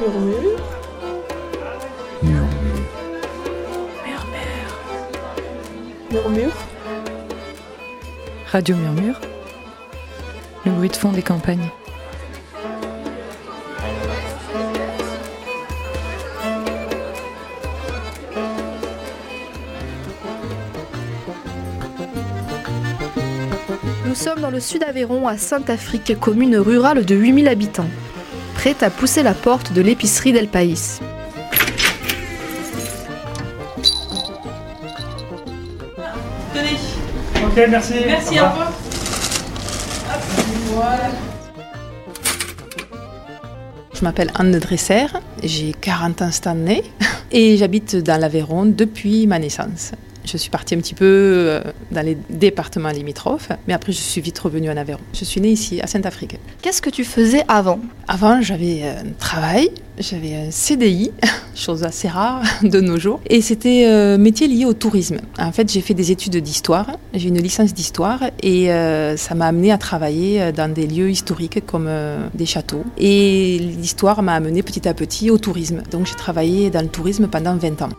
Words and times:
Murmure. 0.00 0.56
Murmure. 2.22 2.48
Murmure. 6.10 6.52
Radio 8.50 8.76
Murmure. 8.76 9.20
Le 10.64 10.72
bruit 10.72 10.88
de 10.88 10.96
fond 10.96 11.12
des 11.12 11.20
campagnes. 11.20 11.68
Nous 24.06 24.14
sommes 24.14 24.40
dans 24.40 24.50
le 24.50 24.60
sud 24.60 24.82
Aveyron, 24.82 25.28
à 25.28 25.36
Sainte-Afrique, 25.36 26.18
commune 26.18 26.56
rurale 26.56 27.04
de 27.04 27.14
8000 27.14 27.48
habitants, 27.48 27.88
prête 28.60 28.82
à 28.82 28.90
pousser 28.90 29.22
la 29.22 29.32
porte 29.32 29.72
de 29.72 29.80
l'épicerie 29.80 30.34
d'El 30.34 30.46
País. 30.46 31.00
Tenez. 36.52 36.76
Ok, 37.42 37.66
merci. 37.70 37.94
Merci, 38.06 38.38
au 38.38 38.44
revoir. 38.44 38.72
Je 43.94 44.04
m'appelle 44.04 44.30
Anne 44.34 44.58
Dresser, 44.58 45.06
j'ai 45.42 45.72
40 45.80 46.20
ans 46.20 46.30
cette 46.30 46.46
année 46.46 46.84
et 47.32 47.56
j'habite 47.56 47.96
dans 47.96 48.20
l'Aveyron 48.20 48.66
depuis 48.66 49.26
ma 49.26 49.38
naissance. 49.38 49.92
Je 50.24 50.36
suis 50.36 50.50
partie 50.50 50.74
un 50.74 50.78
petit 50.78 50.94
peu 50.94 51.04
euh, 51.06 51.60
dans 51.90 52.04
les 52.04 52.16
départements 52.28 52.90
limitrophes, 52.90 53.48
mais 53.66 53.74
après 53.74 53.92
je 53.92 53.98
suis 53.98 54.20
vite 54.20 54.38
revenue 54.38 54.70
en 54.70 54.76
Aveyron. 54.76 55.00
Je 55.12 55.24
suis 55.24 55.40
née 55.40 55.50
ici, 55.50 55.80
à 55.80 55.86
Saint-Afrique. 55.86 56.38
Qu'est-ce 56.62 56.82
que 56.82 56.90
tu 56.90 57.04
faisais 57.04 57.42
avant? 57.48 57.80
Avant, 58.08 58.40
j'avais 58.40 58.82
un 58.82 59.10
travail, 59.18 59.70
j'avais 59.98 60.34
un 60.34 60.50
CDI, 60.50 61.12
chose 61.54 61.84
assez 61.84 62.08
rare 62.08 62.42
de 62.62 62.80
nos 62.80 62.98
jours, 62.98 63.20
et 63.28 63.40
c'était 63.40 63.86
un 63.86 64.18
métier 64.18 64.48
lié 64.48 64.64
au 64.64 64.74
tourisme. 64.74 65.18
En 65.38 65.52
fait, 65.52 65.70
j'ai 65.70 65.80
fait 65.80 65.94
des 65.94 66.10
études 66.10 66.36
d'histoire, 66.36 66.98
j'ai 67.14 67.28
une 67.28 67.38
licence 67.38 67.72
d'histoire, 67.72 68.20
et 68.42 68.72
euh, 68.72 69.16
ça 69.16 69.34
m'a 69.34 69.46
amené 69.46 69.72
à 69.72 69.78
travailler 69.78 70.52
dans 70.52 70.72
des 70.72 70.86
lieux 70.86 71.10
historiques 71.10 71.64
comme 71.66 71.86
euh, 71.88 72.26
des 72.34 72.46
châteaux. 72.46 72.84
Et 72.98 73.58
l'histoire 73.58 74.22
m'a 74.22 74.34
amené 74.34 74.62
petit 74.62 74.88
à 74.88 74.94
petit 74.94 75.30
au 75.30 75.38
tourisme. 75.38 75.82
Donc 75.90 76.06
j'ai 76.06 76.14
travaillé 76.14 76.70
dans 76.70 76.82
le 76.82 76.88
tourisme 76.88 77.28
pendant 77.28 77.56
20 77.56 77.82
ans. 77.82 77.90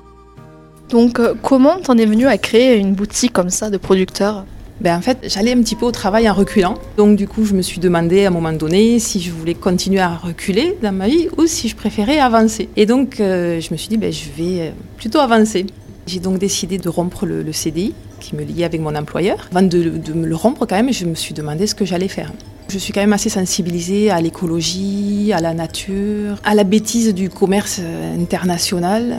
Donc 0.91 1.19
euh, 1.19 1.33
comment 1.41 1.79
t'en 1.79 1.97
es 1.97 2.05
venu 2.05 2.27
à 2.27 2.37
créer 2.37 2.75
une 2.75 2.93
boutique 2.93 3.31
comme 3.31 3.49
ça 3.49 3.69
de 3.69 3.77
producteurs 3.77 4.45
Ben, 4.81 4.97
en 4.97 5.01
fait, 5.01 5.19
j'allais 5.23 5.53
un 5.53 5.61
petit 5.61 5.77
peu 5.77 5.85
au 5.85 5.91
travail 5.91 6.29
en 6.29 6.33
reculant. 6.33 6.75
Donc, 6.97 7.15
du 7.15 7.27
coup, 7.27 7.45
je 7.45 7.53
me 7.53 7.61
suis 7.61 7.79
demandé 7.79 8.25
à 8.25 8.27
un 8.27 8.31
moment 8.31 8.51
donné 8.51 8.99
si 8.99 9.21
je 9.21 9.31
voulais 9.31 9.53
continuer 9.53 10.01
à 10.01 10.09
reculer 10.09 10.77
dans 10.83 10.91
ma 10.91 11.07
vie 11.07 11.29
ou 11.37 11.47
si 11.47 11.69
je 11.69 11.77
préférais 11.77 12.19
avancer. 12.19 12.67
Et 12.75 12.85
donc, 12.85 13.21
euh, 13.21 13.61
je 13.61 13.71
me 13.71 13.77
suis 13.77 13.87
dit, 13.87 13.97
ben, 13.97 14.11
je 14.11 14.25
vais 14.35 14.61
euh, 14.61 14.71
plutôt 14.97 15.19
avancer. 15.19 15.65
J'ai 16.07 16.19
donc 16.19 16.39
décidé 16.39 16.77
de 16.77 16.89
rompre 16.89 17.25
le, 17.25 17.41
le 17.41 17.53
CDI 17.53 17.93
qui 18.19 18.35
me 18.35 18.43
liait 18.43 18.65
avec 18.65 18.81
mon 18.81 18.93
employeur. 18.95 19.47
Avant 19.51 19.65
de, 19.65 19.83
de 19.83 20.13
me 20.13 20.27
le 20.27 20.35
rompre, 20.35 20.65
quand 20.65 20.75
même, 20.75 20.91
je 20.91 21.05
me 21.05 21.15
suis 21.15 21.33
demandé 21.33 21.67
ce 21.67 21.75
que 21.75 21.85
j'allais 21.85 22.09
faire. 22.09 22.33
Je 22.71 22.77
suis 22.77 22.93
quand 22.93 23.01
même 23.01 23.11
assez 23.11 23.27
sensibilisée 23.27 24.11
à 24.11 24.21
l'écologie, 24.21 25.33
à 25.33 25.41
la 25.41 25.53
nature, 25.53 26.37
à 26.45 26.55
la 26.55 26.63
bêtise 26.63 27.13
du 27.13 27.29
commerce 27.29 27.79
euh, 27.81 28.15
international. 28.17 29.17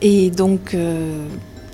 Et 0.00 0.30
donc, 0.30 0.72
euh, 0.72 1.26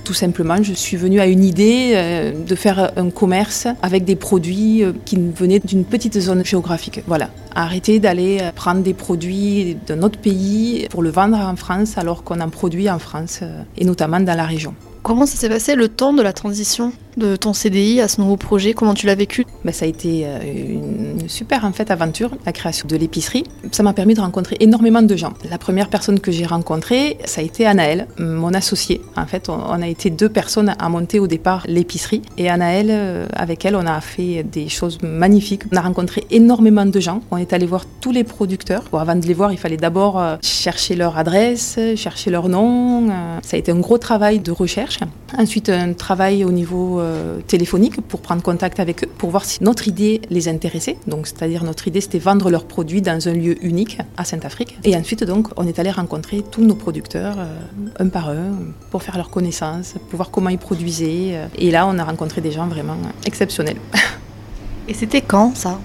tout 0.03 0.13
simplement, 0.13 0.61
je 0.61 0.73
suis 0.73 0.97
venue 0.97 1.21
à 1.21 1.27
une 1.27 1.45
idée 1.45 1.93
euh, 1.95 2.33
de 2.33 2.55
faire 2.57 2.91
un 2.97 3.11
commerce 3.11 3.69
avec 3.81 4.05
des 4.05 4.17
produits 4.17 4.83
qui 5.05 5.19
venaient 5.37 5.61
d'une 5.61 5.85
petite 5.85 6.19
zone 6.19 6.45
géographique. 6.45 7.01
Voilà. 7.07 7.31
Arrêter 7.55 8.01
d'aller 8.01 8.41
prendre 8.57 8.83
des 8.83 8.95
produits 8.95 9.77
d'un 9.87 10.03
autre 10.03 10.19
pays 10.19 10.89
pour 10.91 11.01
le 11.01 11.11
vendre 11.11 11.39
en 11.39 11.55
France 11.55 11.97
alors 11.97 12.25
qu'on 12.25 12.41
en 12.41 12.51
produit 12.51 12.91
en 12.91 12.99
France 12.99 13.39
et 13.79 13.85
notamment 13.85 14.19
dans 14.19 14.37
la 14.37 14.47
région. 14.47 14.75
Comment 15.03 15.25
ça 15.25 15.37
s'est 15.37 15.49
passé 15.49 15.77
le 15.77 15.89
temps 15.89 16.13
de 16.13 16.21
la 16.21 16.35
transition 16.35 16.93
de 17.17 17.35
ton 17.35 17.55
CDI 17.55 18.01
à 18.01 18.09
ce 18.09 18.21
nouveau 18.21 18.37
projet? 18.37 18.75
Comment 18.75 18.93
tu 18.93 19.07
l'as 19.07 19.15
vécu? 19.15 19.47
Ben, 19.65 19.73
ça 19.73 19.87
a 19.87 19.89
été 19.89 20.25
euh, 20.27 20.39
une 20.43 21.29
super 21.29 21.65
en 21.65 21.73
fait 21.73 21.91
aventure, 21.91 22.31
la 22.45 22.53
création 22.53 22.87
de 22.87 22.97
l'épicerie. 22.97 23.45
Ça 23.73 23.83
m'a 23.83 23.95
permis 23.95 24.15
de 24.15 24.21
rencontrer 24.21 24.57
énormément 24.61 25.01
de 25.01 25.17
gens. 25.17 25.33
La 25.49 25.57
première 25.57 25.89
personne 25.89 26.21
que 26.21 26.31
j'ai 26.31 26.45
rencontrée, 26.45 27.17
ça 27.25 27.41
a 27.41 27.45
été 27.45 27.67
Anaël, 27.67 28.09
mon 28.19 28.53
associée. 28.53 29.01
En 29.17 29.27
fait, 29.27 29.49
on, 29.49 29.83
a 29.83 29.89
été 29.89 30.11
deux 30.11 30.29
personnes 30.29 30.75
à 30.79 30.89
monter 30.91 31.19
au 31.19 31.27
départ 31.27 31.65
l'épicerie. 31.67 32.21
Et 32.37 32.51
Anaël, 32.51 32.89
euh, 32.91 33.27
avec 33.33 33.65
elle, 33.65 33.77
on 33.77 33.87
a 33.87 34.01
fait 34.03 34.43
des 34.43 34.69
choses 34.69 34.99
magnifiques. 35.03 35.63
On 35.73 35.77
a 35.77 35.81
rencontré 35.81 36.27
énormément 36.31 36.85
de 36.85 37.01
gens. 37.01 37.23
On 37.31 37.39
est 37.39 37.55
allé 37.55 37.65
voir 37.65 37.85
tous 38.03 38.13
les 38.13 38.25
producteurs. 38.25 38.85
Avant 38.93 39.17
de 39.17 39.27
les 39.27 39.35
voir, 39.35 39.51
il 39.51 39.59
fallait 39.59 39.79
d'abord 39.79 40.21
euh, 40.21 40.37
chercher 40.43 40.95
leur 40.95 41.17
adresse, 41.17 41.79
chercher 41.97 42.31
leur 42.31 42.51
nom. 42.51 43.09
Ça 43.43 43.57
a 43.57 43.59
été 43.59 43.73
un 43.73 43.79
gros 43.81 43.99
travail 43.99 44.41
de 44.41 44.53
recherche. 44.53 44.90
Ensuite, 45.39 45.69
un 45.69 45.93
travail 45.93 46.45
au 46.45 46.51
niveau 46.51 47.01
euh, 47.01 47.41
téléphonique 47.47 48.01
pour 48.01 48.21
prendre 48.21 48.43
contact 48.43 48.81
avec 48.81 49.05
eux, 49.05 49.09
pour 49.19 49.31
voir 49.31 49.45
si 49.45 49.63
notre 49.63 49.89
idée 49.89 50.21
les 50.31 50.49
intéressait. 50.49 50.97
Donc, 51.07 51.27
c'est-à-dire 51.27 51.65
notre 51.65 51.87
idée, 51.89 52.01
c'était 52.01 52.19
vendre 52.19 52.51
leurs 52.51 52.65
produits 52.65 53.03
dans 53.03 53.29
un 53.29 53.33
lieu 53.33 53.65
unique 53.65 53.99
à 54.17 54.25
Saint-Afrique. 54.25 54.79
Et 54.85 54.97
ensuite, 54.97 55.25
donc, 55.25 55.49
on 55.57 55.67
est 55.67 55.79
allé 55.79 55.91
rencontrer 55.91 56.43
tous 56.51 56.63
nos 56.65 56.75
producteurs, 56.75 57.37
euh, 57.39 57.57
un 57.99 58.09
par 58.09 58.29
un, 58.31 58.53
pour 58.91 59.03
faire 59.03 59.17
leur 59.17 59.31
connaissance, 59.31 59.95
pour 60.09 60.17
voir 60.17 60.31
comment 60.31 60.51
ils 60.51 60.59
produisaient. 60.59 61.31
euh. 61.35 61.47
Et 61.57 61.71
là, 61.71 61.87
on 61.87 61.99
a 61.99 62.05
rencontré 62.05 62.41
des 62.41 62.53
gens 62.53 62.67
vraiment 62.67 62.97
exceptionnels. 63.25 63.79
Et 64.89 64.95
c'était 64.95 65.21
quand 65.21 65.55
ça? 65.57 65.79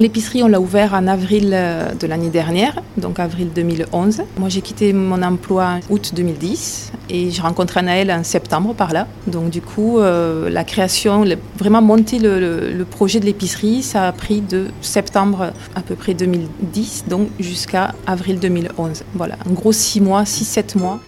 L'épicerie, 0.00 0.44
on 0.44 0.48
l'a 0.48 0.60
ouvert 0.60 0.94
en 0.94 1.08
avril 1.08 1.50
euh, 1.52 1.92
de 1.92 2.06
l'année 2.06 2.28
dernière, 2.28 2.80
donc 2.98 3.18
avril 3.18 3.50
2011. 3.52 4.22
Moi, 4.38 4.48
j'ai 4.48 4.60
quitté 4.60 4.92
mon 4.92 5.20
emploi 5.22 5.64
en 5.64 5.80
août 5.92 6.12
2010 6.14 6.92
et 7.10 7.32
j'ai 7.32 7.42
rencontré 7.42 7.80
Anaël 7.80 8.12
en 8.12 8.22
septembre 8.22 8.74
par 8.74 8.92
là. 8.92 9.08
Donc, 9.26 9.50
du 9.50 9.60
coup, 9.60 9.98
euh, 9.98 10.50
la 10.50 10.62
création, 10.62 11.24
vraiment 11.56 11.82
monter 11.82 12.20
le, 12.20 12.84
projet 12.88 13.18
de 13.18 13.24
l'épicerie, 13.24 13.82
ça 13.82 14.06
a 14.06 14.12
pris 14.12 14.40
de 14.40 14.66
septembre 14.82 15.52
à 15.74 15.80
peu 15.80 15.96
près 15.96 16.14
2010, 16.14 17.06
donc 17.08 17.28
jusqu'à 17.40 17.92
avril 18.06 18.38
2011. 18.38 19.02
Voilà, 19.14 19.34
en 19.48 19.52
gros 19.52 19.72
six 19.72 20.00
mois, 20.00 20.24
six, 20.24 20.44
sept 20.44 20.76
mois. 20.76 21.00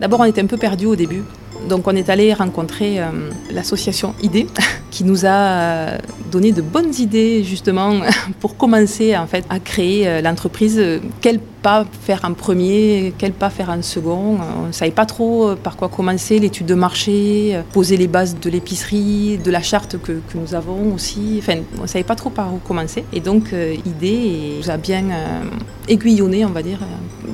D'abord, 0.00 0.20
on 0.20 0.24
était 0.24 0.40
un 0.40 0.46
peu 0.46 0.56
perdus 0.56 0.86
au 0.86 0.96
début. 0.96 1.22
Donc, 1.68 1.86
on 1.86 1.94
est 1.94 2.08
allé 2.08 2.32
rencontrer 2.32 3.00
euh, 3.00 3.10
l'association 3.52 4.14
IDée 4.22 4.46
qui 4.90 5.04
nous 5.04 5.26
a 5.26 5.28
euh, 5.28 5.98
donné 6.32 6.52
de 6.52 6.62
bonnes 6.62 6.94
idées 6.98 7.44
justement 7.44 8.00
pour 8.40 8.56
commencer 8.56 9.14
en 9.14 9.26
fait 9.26 9.44
à 9.50 9.60
créer 9.60 10.08
euh, 10.08 10.22
l'entreprise. 10.22 10.78
Euh, 10.78 11.00
Quel 11.20 11.38
pas 11.60 11.84
faire 12.02 12.20
en 12.24 12.34
premier, 12.34 13.12
quel 13.18 13.32
pas 13.32 13.50
faire 13.50 13.70
en 13.70 13.82
second. 13.82 14.34
Euh, 14.34 14.64
On 14.64 14.66
ne 14.68 14.72
savait 14.72 14.90
pas 14.90 15.06
trop 15.06 15.48
euh, 15.48 15.56
par 15.56 15.76
quoi 15.76 15.88
commencer, 15.88 16.38
l'étude 16.38 16.66
de 16.66 16.74
marché, 16.74 17.52
euh, 17.54 17.62
poser 17.72 17.96
les 17.96 18.08
bases 18.08 18.38
de 18.38 18.50
l'épicerie, 18.50 19.38
de 19.38 19.50
la 19.50 19.62
charte 19.62 19.96
que, 19.98 20.20
nous 20.34 20.54
avons 20.54 20.94
aussi. 20.94 21.36
Enfin, 21.38 21.58
on 21.78 21.82
ne 21.82 21.86
savait 21.86 22.04
pas 22.04 22.14
trop 22.14 22.30
par 22.30 22.52
où 22.54 22.58
commencer. 22.58 23.04
Et 23.12 23.20
donc, 23.20 23.52
IDée 23.84 24.58
nous 24.58 24.70
a 24.70 24.76
bien 24.76 25.04
aiguillonné, 25.88 26.44
on 26.44 26.50
va 26.50 26.62
dire, 26.62 26.78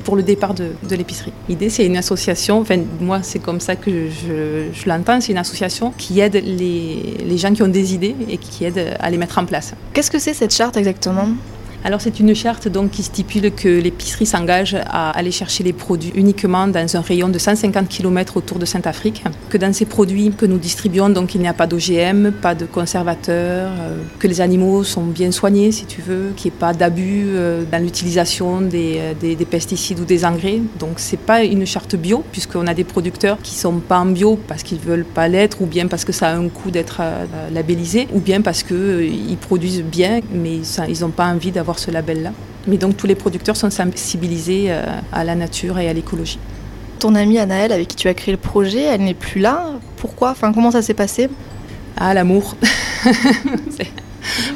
pour 0.04 0.16
le 0.16 0.22
départ 0.22 0.54
de, 0.54 0.72
l'épicerie. 0.90 1.32
L'idée, 1.48 1.70
c'est 1.70 1.86
une 1.86 1.96
association, 1.96 2.60
enfin, 2.60 2.78
moi, 3.00 3.20
c'est 3.22 3.38
comme 3.38 3.60
ça 3.60 3.76
que 3.76 4.08
je, 4.08 4.88
l'entends, 4.88 5.20
c'est 5.20 5.32
une 5.32 5.38
association 5.38 5.92
qui 5.96 6.20
aide 6.20 6.42
les 6.44 7.38
gens 7.38 7.52
qui 7.52 7.62
ont 7.62 7.68
des 7.68 7.94
idées 7.94 8.16
et 8.28 8.38
qui 8.38 8.64
aide 8.64 8.96
à 8.98 9.10
les 9.10 9.18
mettre 9.18 9.38
en 9.38 9.44
place. 9.44 9.74
Qu'est-ce 9.92 10.10
que 10.10 10.18
c'est 10.18 10.34
cette 10.34 10.54
charte 10.54 10.76
exactement? 10.76 11.28
Alors 11.86 12.00
c'est 12.00 12.18
une 12.18 12.34
charte 12.34 12.66
donc 12.66 12.90
qui 12.90 13.04
stipule 13.04 13.52
que 13.52 13.68
l'épicerie 13.68 14.26
s'engage 14.26 14.74
à 14.74 15.10
aller 15.16 15.30
chercher 15.30 15.62
les 15.62 15.72
produits 15.72 16.10
uniquement 16.16 16.66
dans 16.66 16.96
un 16.96 17.00
rayon 17.00 17.28
de 17.28 17.38
150 17.38 17.88
km 17.88 18.36
autour 18.38 18.58
de 18.58 18.64
Saint-Afrique, 18.66 19.22
que 19.50 19.56
dans 19.56 19.72
ces 19.72 19.84
produits 19.84 20.32
que 20.36 20.46
nous 20.46 20.58
distribuons 20.58 21.10
donc 21.10 21.36
il 21.36 21.40
n'y 21.42 21.46
a 21.46 21.52
pas 21.52 21.68
d'OGM, 21.68 22.32
pas 22.42 22.56
de 22.56 22.64
conservateurs, 22.66 23.70
euh, 23.78 24.02
que 24.18 24.26
les 24.26 24.40
animaux 24.40 24.82
sont 24.82 25.04
bien 25.04 25.30
soignés 25.30 25.70
si 25.70 25.84
tu 25.86 26.02
veux, 26.02 26.32
qu'il 26.34 26.50
n'y 26.50 26.56
ait 26.56 26.58
pas 26.58 26.72
d'abus 26.74 27.26
euh, 27.28 27.62
dans 27.70 27.80
l'utilisation 27.80 28.62
des, 28.62 28.96
euh, 28.98 29.12
des- 29.14 29.36
des 29.36 29.44
pesticides 29.44 30.00
ou 30.00 30.04
des 30.04 30.24
engrais. 30.24 30.58
Donc 30.80 30.94
c'est 30.96 31.20
pas 31.20 31.44
une 31.44 31.64
charte 31.66 31.94
bio 31.94 32.24
puisqu'on 32.32 32.66
a 32.66 32.74
des 32.74 32.82
producteurs 32.82 33.38
qui 33.40 33.54
sont 33.54 33.74
pas 33.78 34.00
en 34.00 34.06
bio 34.06 34.36
parce 34.48 34.64
qu'ils 34.64 34.80
veulent 34.80 35.04
pas 35.04 35.28
l'être 35.28 35.62
ou 35.62 35.66
bien 35.66 35.86
parce 35.86 36.04
que 36.04 36.10
ça 36.12 36.30
a 36.30 36.34
un 36.36 36.48
coût 36.48 36.72
d'être 36.72 37.00
labellisé 37.52 38.08
ou 38.12 38.18
bien 38.18 38.40
parce 38.40 38.64
qu'ils 38.64 39.36
produisent 39.40 39.84
bien 39.84 40.18
mais 40.32 40.56
ils 40.88 41.00
n'ont 41.02 41.10
pas 41.10 41.26
envie 41.26 41.52
d'avoir 41.52 41.75
ce 41.78 41.90
label-là. 41.90 42.32
Mais 42.66 42.76
donc 42.76 42.96
tous 42.96 43.06
les 43.06 43.14
producteurs 43.14 43.56
sont 43.56 43.70
sensibilisés 43.70 44.66
euh, 44.68 44.84
à 45.12 45.24
la 45.24 45.34
nature 45.34 45.78
et 45.78 45.88
à 45.88 45.92
l'écologie. 45.92 46.38
Ton 46.98 47.14
amie 47.14 47.38
Anaël 47.38 47.72
avec 47.72 47.88
qui 47.88 47.96
tu 47.96 48.08
as 48.08 48.14
créé 48.14 48.32
le 48.32 48.40
projet, 48.40 48.82
elle 48.82 49.02
n'est 49.02 49.14
plus 49.14 49.40
là. 49.40 49.74
Pourquoi? 49.96 50.30
Enfin, 50.30 50.52
comment 50.52 50.70
ça 50.70 50.82
s'est 50.82 50.94
passé? 50.94 51.28
Ah, 51.96 52.14
l'amour. 52.14 52.56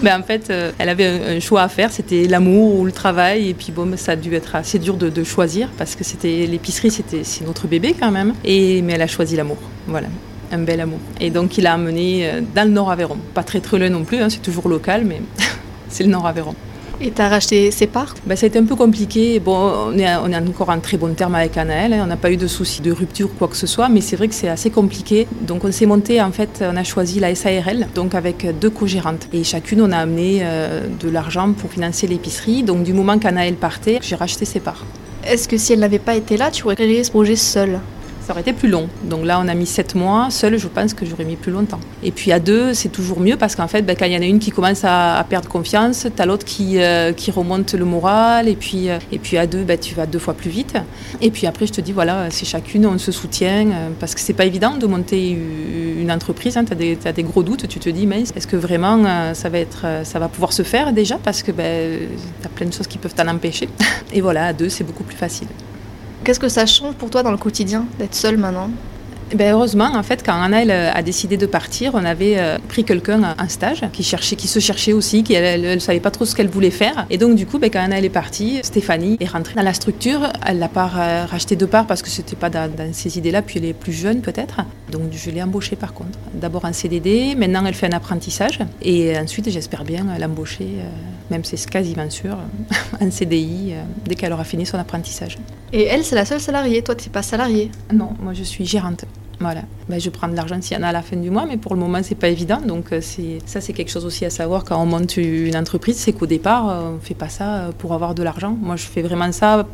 Ben, 0.02 0.20
en 0.20 0.22
fait, 0.22 0.50
euh, 0.50 0.72
elle 0.78 0.88
avait 0.88 1.36
un, 1.36 1.40
choix 1.40 1.62
à 1.62 1.68
faire, 1.68 1.92
c'était 1.92 2.26
l'amour 2.26 2.78
ou 2.78 2.84
le 2.84 2.92
travail. 2.92 3.48
Et 3.48 3.54
puis 3.54 3.72
bon, 3.72 3.86
ben, 3.86 3.96
ça 3.96 4.12
a 4.12 4.16
dû 4.16 4.34
être 4.34 4.56
assez 4.56 4.78
dur 4.78 4.96
de, 4.96 5.08
de 5.08 5.24
choisir 5.24 5.68
parce 5.78 5.94
que 5.94 6.04
c'était 6.04 6.46
l'épicerie, 6.46 6.90
c'était 6.90 7.24
c'est 7.24 7.44
notre 7.44 7.66
bébé 7.66 7.94
quand 7.98 8.10
même. 8.10 8.34
Et 8.44 8.82
mais 8.82 8.94
elle 8.94 9.02
a 9.02 9.06
choisi 9.06 9.36
l'amour. 9.36 9.58
Voilà. 9.86 10.08
Un 10.52 10.58
bel 10.58 10.80
amour. 10.80 10.98
Et 11.20 11.30
donc, 11.30 11.58
il 11.58 11.66
a 11.66 11.74
amené 11.74 12.28
euh, 12.28 12.40
dans 12.54 12.66
le 12.66 12.72
Nord 12.72 12.90
Aveyron. 12.90 13.18
Pas 13.34 13.44
très 13.44 13.60
très 13.60 13.78
loin 13.78 13.88
non 13.88 14.04
plus, 14.04 14.18
hein, 14.18 14.28
c'est 14.28 14.42
toujours 14.42 14.68
local, 14.68 15.04
mais 15.04 15.22
c'est 15.88 16.02
le 16.02 16.10
Nord 16.10 16.26
Aveyron. 16.26 16.54
Et 17.02 17.10
t'as 17.12 17.28
racheté 17.30 17.70
ses 17.70 17.86
parts 17.86 18.14
Ben, 18.26 18.36
ça 18.36 18.44
a 18.44 18.48
été 18.48 18.58
un 18.58 18.64
peu 18.64 18.76
compliqué. 18.76 19.40
Bon, 19.40 19.56
on 19.88 19.98
est, 19.98 20.06
on 20.16 20.30
est 20.30 20.36
encore 20.36 20.68
en 20.68 20.78
très 20.80 20.98
bon 20.98 21.14
terme 21.14 21.34
avec 21.34 21.56
Anaël. 21.56 21.94
hein. 21.94 22.02
On 22.04 22.06
n'a 22.06 22.18
pas 22.18 22.30
eu 22.30 22.36
de 22.36 22.46
soucis 22.46 22.82
de 22.82 22.92
rupture 22.92 23.28
ou 23.28 23.38
quoi 23.38 23.48
que 23.48 23.56
ce 23.56 23.66
soit, 23.66 23.88
mais 23.88 24.02
c'est 24.02 24.16
vrai 24.16 24.28
que 24.28 24.34
c'est 24.34 24.48
assez 24.48 24.68
compliqué. 24.70 25.26
Donc, 25.40 25.64
on 25.64 25.72
s'est 25.72 25.86
monté, 25.86 26.20
en 26.20 26.30
fait, 26.30 26.62
on 26.62 26.76
a 26.76 26.84
choisi 26.84 27.18
la 27.18 27.34
SARL, 27.34 27.86
donc 27.94 28.14
avec 28.14 28.46
deux 28.60 28.68
co-gérantes. 28.68 29.28
Et 29.32 29.44
chacune, 29.44 29.80
on 29.80 29.92
a 29.92 29.96
amené 29.96 30.40
euh, 30.42 30.86
de 31.00 31.08
l'argent 31.08 31.52
pour 31.54 31.70
financer 31.70 32.06
l'épicerie. 32.06 32.64
Donc, 32.64 32.82
du 32.82 32.92
moment 32.92 33.18
qu'Anaël 33.18 33.54
partait, 33.54 33.98
j'ai 34.02 34.16
racheté 34.16 34.44
ses 34.44 34.60
parts. 34.60 34.84
Est-ce 35.26 35.48
que 35.48 35.56
si 35.56 35.72
elle 35.72 35.80
n'avait 35.80 35.98
pas 35.98 36.16
été 36.16 36.36
là, 36.36 36.50
tu 36.50 36.64
aurais 36.64 36.76
créé 36.76 37.02
ce 37.02 37.10
projet 37.10 37.36
seul 37.36 37.80
Ça 38.30 38.34
aurait 38.34 38.42
été 38.42 38.52
plus 38.52 38.68
long. 38.68 38.88
Donc 39.02 39.24
là, 39.24 39.40
on 39.44 39.48
a 39.48 39.54
mis 39.54 39.66
sept 39.66 39.96
mois. 39.96 40.28
Seul, 40.30 40.56
je 40.56 40.68
pense 40.68 40.94
que 40.94 41.04
j'aurais 41.04 41.24
mis 41.24 41.34
plus 41.34 41.50
longtemps. 41.50 41.80
Et 42.04 42.12
puis 42.12 42.30
à 42.30 42.38
deux, 42.38 42.74
c'est 42.74 42.88
toujours 42.88 43.18
mieux 43.18 43.36
parce 43.36 43.56
qu'en 43.56 43.66
fait, 43.66 43.82
ben, 43.82 43.96
quand 43.98 44.04
il 44.04 44.12
y 44.12 44.16
en 44.16 44.22
a 44.22 44.24
une 44.24 44.38
qui 44.38 44.52
commence 44.52 44.84
à, 44.84 45.26
perdre 45.28 45.48
confiance, 45.48 46.06
tu 46.14 46.22
as 46.22 46.26
l'autre 46.26 46.44
qui, 46.44 46.78
euh, 46.78 47.12
qui 47.12 47.32
remonte 47.32 47.74
le 47.74 47.84
moral. 47.84 48.46
Et 48.46 48.54
puis, 48.54 48.88
euh, 48.88 49.00
et 49.10 49.18
puis 49.18 49.36
à 49.36 49.48
deux, 49.48 49.64
ben, 49.64 49.76
tu 49.76 49.96
vas 49.96 50.06
deux 50.06 50.20
fois 50.20 50.34
plus 50.34 50.48
vite. 50.48 50.74
Et 51.20 51.32
puis 51.32 51.48
après, 51.48 51.66
je 51.66 51.72
te 51.72 51.80
dis, 51.80 51.90
voilà, 51.90 52.30
c'est 52.30 52.46
chacune, 52.46 52.86
on 52.86 52.98
se 52.98 53.10
soutient. 53.10 53.66
euh, 53.66 53.88
parce 53.98 54.14
que 54.14 54.20
c'est 54.20 54.32
pas 54.32 54.44
évident 54.44 54.76
de 54.76 54.86
monter 54.86 55.36
une 56.00 56.12
entreprise. 56.12 56.56
Tu 56.56 57.08
as, 57.08 57.12
des 57.12 57.22
gros 57.24 57.42
doutes. 57.42 57.66
Tu 57.66 57.80
te 57.80 57.90
dis, 57.90 58.06
mais 58.06 58.20
est-ce 58.20 58.46
que 58.46 58.54
vraiment 58.54 59.34
ça, 59.34 59.48
va 59.48 59.58
être, 59.58 59.86
ça 60.04 60.20
va 60.20 60.28
pouvoir 60.28 60.52
se 60.52 60.62
faire 60.62 60.92
déjà? 60.92 61.18
Parce 61.18 61.42
que 61.42 61.50
ben, 61.50 61.98
tu 62.40 62.46
as 62.46 62.48
plein 62.48 62.66
de 62.66 62.72
choses 62.72 62.86
qui 62.86 62.98
peuvent 62.98 63.14
t'en 63.14 63.26
empêcher. 63.26 63.68
Et 64.12 64.20
voilà, 64.20 64.46
à 64.46 64.52
deux, 64.52 64.68
c'est 64.68 64.84
beaucoup 64.84 65.02
plus 65.02 65.16
facile. 65.16 65.48
Qu'est-ce 66.22 66.40
que 66.40 66.48
ça 66.50 66.66
change 66.66 66.94
pour 66.96 67.08
toi 67.08 67.22
dans 67.22 67.30
le 67.30 67.38
quotidien 67.38 67.86
d'être 67.98 68.14
seule 68.14 68.36
maintenant? 68.36 68.70
Ben 69.34 69.52
heureusement, 69.52 69.90
en 69.94 70.02
fait, 70.02 70.24
quand 70.24 70.40
Anna 70.40 70.62
elle, 70.62 70.70
a 70.70 71.02
décidé 71.02 71.36
de 71.36 71.46
partir, 71.46 71.92
on 71.94 72.04
avait 72.04 72.38
euh, 72.38 72.58
pris 72.68 72.84
quelqu'un 72.84 73.34
en 73.38 73.48
stage 73.48 73.84
qui 73.92 74.02
cherchait, 74.02 74.34
qui 74.34 74.48
se 74.48 74.58
cherchait 74.58 74.92
aussi, 74.92 75.22
qui 75.22 75.34
elle, 75.34 75.64
elle, 75.64 75.80
savait 75.80 76.00
pas 76.00 76.10
trop 76.10 76.24
ce 76.24 76.34
qu'elle 76.34 76.48
voulait 76.48 76.70
faire. 76.70 77.06
Et 77.10 77.18
donc 77.18 77.36
du 77.36 77.46
coup, 77.46 77.58
ben, 77.58 77.70
quand 77.70 77.80
Anna 77.80 77.98
elle 77.98 78.04
est 78.04 78.08
partie, 78.08 78.58
Stéphanie 78.62 79.16
est 79.20 79.26
rentrée 79.26 79.54
dans 79.54 79.62
la 79.62 79.74
structure. 79.74 80.32
Elle 80.44 80.58
l'a 80.58 80.68
pas 80.68 80.90
euh, 80.96 81.26
racheté 81.26 81.54
de 81.54 81.64
part 81.64 81.86
parce 81.86 82.02
que 82.02 82.08
c'était 82.08 82.34
pas 82.34 82.50
dans, 82.50 82.70
dans 82.74 82.92
ces 82.92 83.18
idées-là. 83.18 83.42
Puis 83.42 83.58
elle 83.58 83.66
est 83.66 83.72
plus 83.72 83.92
jeune 83.92 84.20
peut-être. 84.20 84.62
Donc 84.90 85.12
je 85.12 85.30
l'ai 85.30 85.42
embauchée 85.42 85.76
par 85.76 85.94
contre. 85.94 86.18
D'abord 86.34 86.64
en 86.64 86.72
CDD, 86.72 87.34
maintenant 87.36 87.64
elle 87.66 87.74
fait 87.74 87.86
un 87.86 87.96
apprentissage 87.96 88.58
et 88.82 89.16
ensuite 89.16 89.48
j'espère 89.50 89.84
bien 89.84 90.06
l'embaucher, 90.18 90.68
euh, 90.78 90.88
même 91.30 91.44
si 91.44 91.56
c'est 91.56 91.70
quasiment 91.70 92.10
sûr, 92.10 92.36
en 93.00 93.10
CDI 93.10 93.72
euh, 93.72 93.82
dès 94.06 94.16
qu'elle 94.16 94.32
aura 94.32 94.44
fini 94.44 94.66
son 94.66 94.78
apprentissage. 94.78 95.38
Et 95.72 95.84
elle, 95.84 96.04
c'est 96.04 96.16
la 96.16 96.24
seule 96.24 96.40
salariée. 96.40 96.82
Toi, 96.82 96.96
t'es 96.96 97.10
pas 97.10 97.22
salariée. 97.22 97.70
Non, 97.92 98.10
moi 98.20 98.32
je 98.34 98.42
suis 98.42 98.66
gérante. 98.66 99.04
Voilà. 99.40 99.62
Ben, 99.88 99.98
je 99.98 100.10
prends 100.10 100.28
de 100.28 100.36
l'argent 100.36 100.60
s'il 100.60 100.76
y 100.76 100.80
en 100.80 100.82
a 100.82 100.88
à 100.88 100.92
la 100.92 101.00
fin 101.00 101.16
du 101.16 101.30
mois, 101.30 101.46
mais 101.46 101.56
pour 101.56 101.74
le 101.74 101.80
moment, 101.80 102.00
c'est 102.02 102.14
pas 102.14 102.28
évident. 102.28 102.60
Donc, 102.60 102.92
euh, 102.92 103.00
ça, 103.46 103.62
c'est 103.62 103.72
quelque 103.72 103.90
chose 103.90 104.04
aussi 104.04 104.26
à 104.26 104.30
savoir 104.30 104.64
quand 104.64 104.80
on 104.80 104.84
monte 104.84 105.16
une 105.16 105.56
entreprise, 105.56 105.96
c'est 105.96 106.12
qu'au 106.12 106.26
départ, 106.26 106.68
euh, 106.68 106.96
on 106.96 107.00
fait 107.00 107.14
pas 107.14 107.30
ça 107.30 107.54
euh, 107.54 107.72
pour 107.76 107.94
avoir 107.94 108.14
de 108.14 108.22
l'argent. 108.22 108.54
Moi, 108.60 108.76
je 108.76 108.84
fais 108.84 109.00
vraiment 109.00 109.32
ça. 109.32 109.66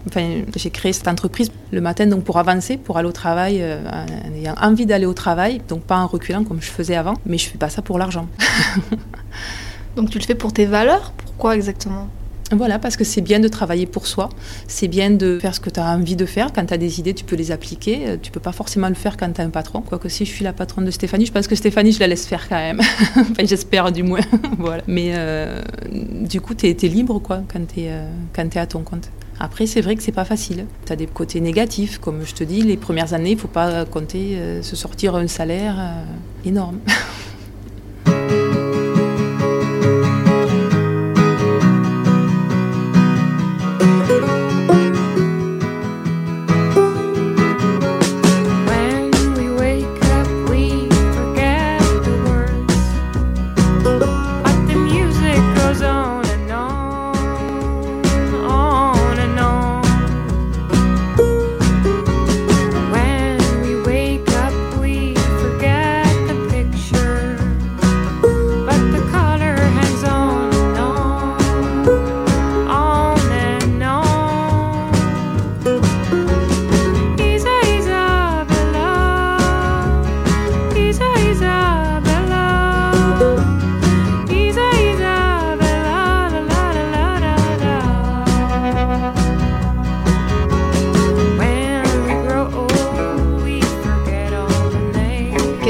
J'ai 0.55 0.71
créé 0.71 0.93
cette 0.93 1.09
entreprise 1.09 1.51
le 1.73 1.81
matin, 1.81 2.07
donc 2.07 2.23
pour 2.23 2.39
avancer, 2.39 2.77
pour 2.77 2.97
aller 2.97 3.09
au 3.09 3.13
travail, 3.13 3.63
en 3.63 4.35
ayant 4.35 4.55
envie 4.63 4.87
d'aller 4.87 5.07
au 5.07 5.15
travail, 5.15 5.61
donc 5.69 5.83
pas 5.83 5.99
en 5.99 6.07
reculant 6.07 6.45
comme 6.45 6.63
je 6.63 6.71
faisais 6.71 6.95
avant. 6.95 7.15
Mais 7.27 7.37
je 7.37 7.49
fais 7.49 7.59
pas 7.59 7.69
ça 7.69 7.83
pour 7.83 7.99
l'argent. 7.99 8.29
Donc 9.97 10.11
tu 10.11 10.19
le 10.19 10.25
fais 10.25 10.35
pour 10.35 10.53
tes 10.53 10.67
valeurs? 10.67 11.13
Pourquoi 11.17 11.57
exactement? 11.57 12.09
Voilà, 12.53 12.79
parce 12.79 12.97
que 12.97 13.05
c'est 13.05 13.21
bien 13.21 13.41
de 13.41 13.49
travailler 13.49 13.87
pour 13.87 14.07
soi, 14.07 14.29
c'est 14.69 14.89
bien 14.89 15.11
de 15.11 15.39
faire 15.41 15.55
ce 15.55 15.61
que 15.61 15.71
tu 15.71 15.81
as 15.81 15.87
envie 15.87 16.17
de 16.17 16.27
faire. 16.27 16.53
Quand 16.53 16.67
tu 16.67 16.75
as 16.75 16.79
des 16.79 17.01
idées, 17.01 17.15
tu 17.15 17.25
peux 17.25 17.37
les 17.37 17.51
appliquer. 17.51 18.09
Euh, 18.09 18.17
Tu 18.21 18.31
peux 18.31 18.41
pas 18.41 18.53
forcément 18.53 18.89
le 18.89 18.95
faire 18.95 19.17
quand 19.17 19.33
tu 19.33 19.41
as 19.41 19.45
un 19.45 19.51
patron. 19.51 19.83
Quoique 19.83 20.09
si 20.09 20.25
je 20.25 20.31
suis 20.31 20.45
la 20.45 20.53
patronne 20.53 20.85
de 20.85 20.91
Stéphanie, 20.91 21.27
je 21.27 21.33
pense 21.33 21.47
que 21.47 21.55
Stéphanie, 21.55 21.93
je 21.93 22.01
la 22.01 22.07
laisse 22.07 22.27
faire 22.27 22.49
quand 22.49 22.57
même. 22.57 22.81
enfin, 23.17 23.45
j'espère 23.45 23.93
du 23.93 24.03
moins. 24.03 24.21
voilà. 24.59 24.83
Mais 24.87 25.13
euh, 25.15 25.63
du 25.91 26.41
coup, 26.41 26.55
tu 26.55 26.67
es, 26.67 26.89
libre 26.89 27.19
quoi, 27.19 27.43
quand 27.53 27.61
tu 27.67 27.81
es, 27.81 27.91
es 28.37 28.59
à 28.59 28.67
ton 28.67 28.83
compte. 28.83 29.11
Après, 29.39 29.67
c'est 29.67 29.81
vrai 29.81 29.97
que 29.97 30.03
c'est 30.03 30.13
pas 30.13 30.25
facile. 30.25 30.67
Tu 30.87 30.93
as 30.93 30.97
des 30.97 31.07
côtés 31.07 31.41
négatifs. 31.41 31.99
Comme 31.99 32.25
je 32.25 32.35
te 32.35 32.45
dis, 32.45 32.63
les 32.63 32.77
premières 32.77 33.13
années, 33.13 33.33
il 33.33 33.39
faut 33.39 33.49
pas 33.49 33.85
compter 33.85 34.37
euh, 34.37 34.63
se 34.63 34.77
sortir 34.77 35.15
un 35.15 35.29
salaire 35.29 35.77
euh, 35.79 36.49
énorme. 36.49 36.79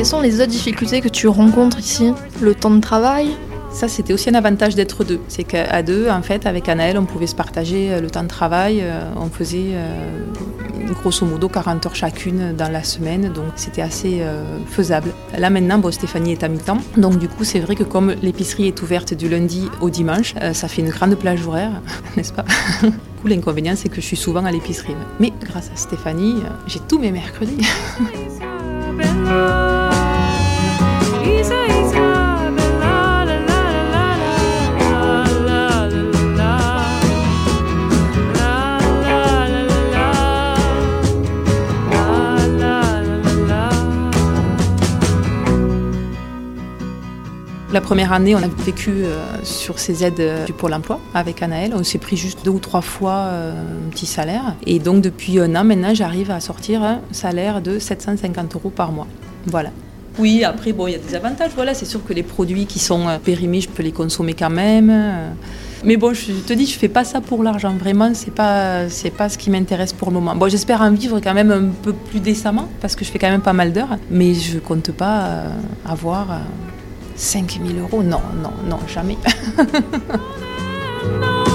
Quelles 0.06 0.18
sont 0.18 0.20
les 0.20 0.40
autres 0.40 0.52
difficultés 0.52 1.00
que 1.00 1.08
tu 1.08 1.26
rencontres 1.26 1.80
ici 1.80 2.12
Le 2.40 2.54
temps 2.54 2.70
de 2.70 2.80
travail 2.80 3.30
Ça, 3.72 3.88
c'était 3.88 4.12
aussi 4.12 4.30
un 4.30 4.34
avantage 4.34 4.76
d'être 4.76 5.02
deux. 5.02 5.18
C'est 5.26 5.42
qu'à 5.42 5.82
deux, 5.82 6.08
en 6.08 6.22
fait, 6.22 6.46
avec 6.46 6.68
Anaël, 6.68 6.96
on 6.96 7.06
pouvait 7.06 7.26
se 7.26 7.34
partager 7.34 7.90
euh, 7.90 8.00
le 8.00 8.08
temps 8.08 8.22
de 8.22 8.28
travail. 8.28 8.82
Euh, 8.82 9.02
On 9.16 9.28
faisait 9.28 9.70
euh, 9.72 10.22
grosso 10.92 11.26
modo 11.26 11.48
40 11.48 11.86
heures 11.86 11.96
chacune 11.96 12.54
dans 12.56 12.68
la 12.68 12.84
semaine, 12.84 13.32
donc 13.32 13.46
c'était 13.56 13.82
assez 13.82 14.18
euh, 14.20 14.44
faisable. 14.68 15.10
Là, 15.36 15.50
maintenant, 15.50 15.78
bon, 15.78 15.90
Stéphanie 15.90 16.30
est 16.30 16.44
à 16.44 16.48
mi-temps. 16.48 16.78
Donc, 16.96 17.18
du 17.18 17.26
coup, 17.26 17.42
c'est 17.42 17.58
vrai 17.58 17.74
que 17.74 17.82
comme 17.82 18.14
l'épicerie 18.22 18.68
est 18.68 18.80
ouverte 18.82 19.12
du 19.12 19.28
lundi 19.28 19.68
au 19.80 19.90
dimanche, 19.90 20.34
euh, 20.40 20.52
ça 20.52 20.68
fait 20.68 20.82
une 20.82 20.90
grande 20.90 21.16
plage 21.16 21.44
horaire, 21.44 21.82
n'est-ce 22.16 22.32
pas? 22.32 22.44
Du 22.80 22.90
coup, 22.90 23.26
L'inconvénient, 23.26 23.74
c'est 23.74 23.88
que 23.88 23.96
je 23.96 24.06
suis 24.06 24.16
souvent 24.16 24.44
à 24.44 24.52
l'épicerie. 24.52 24.94
Mais 25.18 25.32
grâce 25.42 25.72
à 25.74 25.76
Stéphanie, 25.76 26.36
j'ai 26.68 26.78
tous 26.78 27.00
mes 27.00 27.10
mercredis. 27.10 27.58
première 47.86 48.12
année, 48.12 48.34
on 48.34 48.42
a 48.42 48.48
vécu 48.48 48.90
euh, 48.90 49.22
sur 49.44 49.78
ces 49.78 50.02
aides 50.02 50.18
euh, 50.18 50.44
du 50.44 50.52
Pôle 50.52 50.74
emploi 50.74 50.98
avec 51.14 51.40
Anaël. 51.40 51.72
On 51.72 51.84
s'est 51.84 51.98
pris 51.98 52.16
juste 52.16 52.44
deux 52.44 52.50
ou 52.50 52.58
trois 52.58 52.80
fois 52.80 53.12
euh, 53.12 53.52
un 53.52 53.90
petit 53.90 54.06
salaire. 54.06 54.56
Et 54.66 54.80
donc, 54.80 55.02
depuis 55.02 55.38
un 55.38 55.54
an, 55.54 55.62
maintenant, 55.62 55.94
j'arrive 55.94 56.32
à 56.32 56.40
sortir 56.40 56.82
un 56.82 56.98
salaire 57.12 57.62
de 57.62 57.78
750 57.78 58.56
euros 58.56 58.70
par 58.70 58.90
mois. 58.90 59.06
Voilà. 59.46 59.70
Oui, 60.18 60.42
après, 60.42 60.72
bon, 60.72 60.88
il 60.88 60.94
y 60.94 60.96
a 60.96 60.98
des 60.98 61.14
avantages. 61.14 61.52
Voilà, 61.54 61.74
c'est 61.74 61.84
sûr 61.84 62.04
que 62.04 62.12
les 62.12 62.24
produits 62.24 62.66
qui 62.66 62.80
sont 62.80 63.06
périmés, 63.24 63.60
je 63.60 63.68
peux 63.68 63.84
les 63.84 63.92
consommer 63.92 64.34
quand 64.34 64.50
même. 64.50 64.92
Mais 65.84 65.96
bon, 65.96 66.12
je 66.12 66.32
te 66.32 66.54
dis, 66.54 66.66
je 66.66 66.76
fais 66.76 66.88
pas 66.88 67.04
ça 67.04 67.20
pour 67.20 67.44
l'argent. 67.44 67.72
Vraiment, 67.78 68.10
c'est 68.14 68.34
pas, 68.34 68.88
c'est 68.88 69.10
pas 69.10 69.28
ce 69.28 69.38
qui 69.38 69.48
m'intéresse 69.48 69.92
pour 69.92 70.08
le 70.08 70.14
moment. 70.14 70.34
Bon, 70.34 70.48
j'espère 70.48 70.80
en 70.80 70.90
vivre 70.90 71.20
quand 71.20 71.34
même 71.34 71.52
un 71.52 71.68
peu 71.84 71.92
plus 71.92 72.18
décemment 72.18 72.68
parce 72.80 72.96
que 72.96 73.04
je 73.04 73.12
fais 73.12 73.20
quand 73.20 73.30
même 73.30 73.42
pas 73.42 73.52
mal 73.52 73.72
d'heures. 73.72 73.96
Mais 74.10 74.34
je 74.34 74.58
compte 74.58 74.90
pas 74.90 75.44
avoir 75.86 76.40
5000 77.16 77.78
euros. 77.78 78.02
Non, 78.02 78.20
non, 78.42 78.52
non, 78.68 78.78
jamais. 78.86 79.16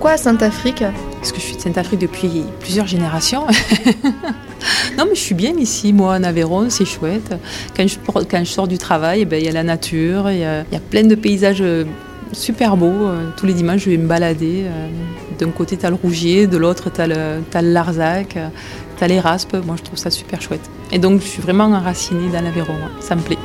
Pourquoi 0.00 0.12
à 0.12 0.16
Saint-Afrique 0.16 0.82
Parce 1.18 1.30
que 1.30 1.38
je 1.38 1.44
suis 1.44 1.56
de 1.56 1.60
Saint-Afrique 1.60 2.00
depuis 2.00 2.44
plusieurs 2.60 2.86
générations. 2.86 3.46
non, 4.96 5.04
mais 5.06 5.14
je 5.14 5.20
suis 5.20 5.34
bien 5.34 5.52
ici, 5.58 5.92
moi, 5.92 6.14
en 6.14 6.22
Aveyron, 6.24 6.70
c'est 6.70 6.86
chouette. 6.86 7.34
Quand 7.76 7.86
je, 7.86 8.44
sors 8.50 8.66
du 8.66 8.78
travail, 8.78 9.20
eh 9.20 9.24
ben, 9.26 9.38
il 9.38 9.44
y 9.44 9.48
a 9.50 9.52
la 9.52 9.62
nature, 9.62 10.30
il 10.30 10.38
y 10.38 10.44
a, 10.46 10.64
plein 10.88 11.02
de 11.02 11.14
paysages 11.14 11.60
euh, 11.60 11.84
super 12.32 12.78
beaux. 12.78 12.86
Euh, 12.86 13.28
Tous 13.36 13.44
les 13.44 13.52
dimanches, 13.52 13.82
je 13.82 13.90
vais 13.90 13.98
me 13.98 14.06
balader. 14.06 14.62
euh, 14.64 14.88
D'un 15.38 15.50
côté, 15.50 15.76
tu 15.76 15.84
as 15.84 15.90
le 15.90 15.96
Rougier, 15.96 16.46
de 16.46 16.56
l'autre, 16.56 16.90
tu 16.90 16.98
as, 17.02 17.06
le 17.06 17.42
Larzac, 17.60 18.38
tu 18.96 19.04
as 19.04 19.06
les 19.06 19.20
Raspes. 19.20 19.58
Moi, 19.66 19.76
je 19.76 19.82
trouve 19.82 19.98
ça 19.98 20.08
super 20.08 20.40
chouette. 20.40 20.70
Et 20.92 20.98
donc, 20.98 21.20
je 21.20 21.26
suis 21.26 21.42
vraiment 21.42 21.64
enracinée 21.64 22.30
dans 22.32 22.40
l'Aveyron. 22.40 22.72
hein. 22.72 22.90
Ça 23.00 23.16
me 23.16 23.20
plaît. 23.20 23.36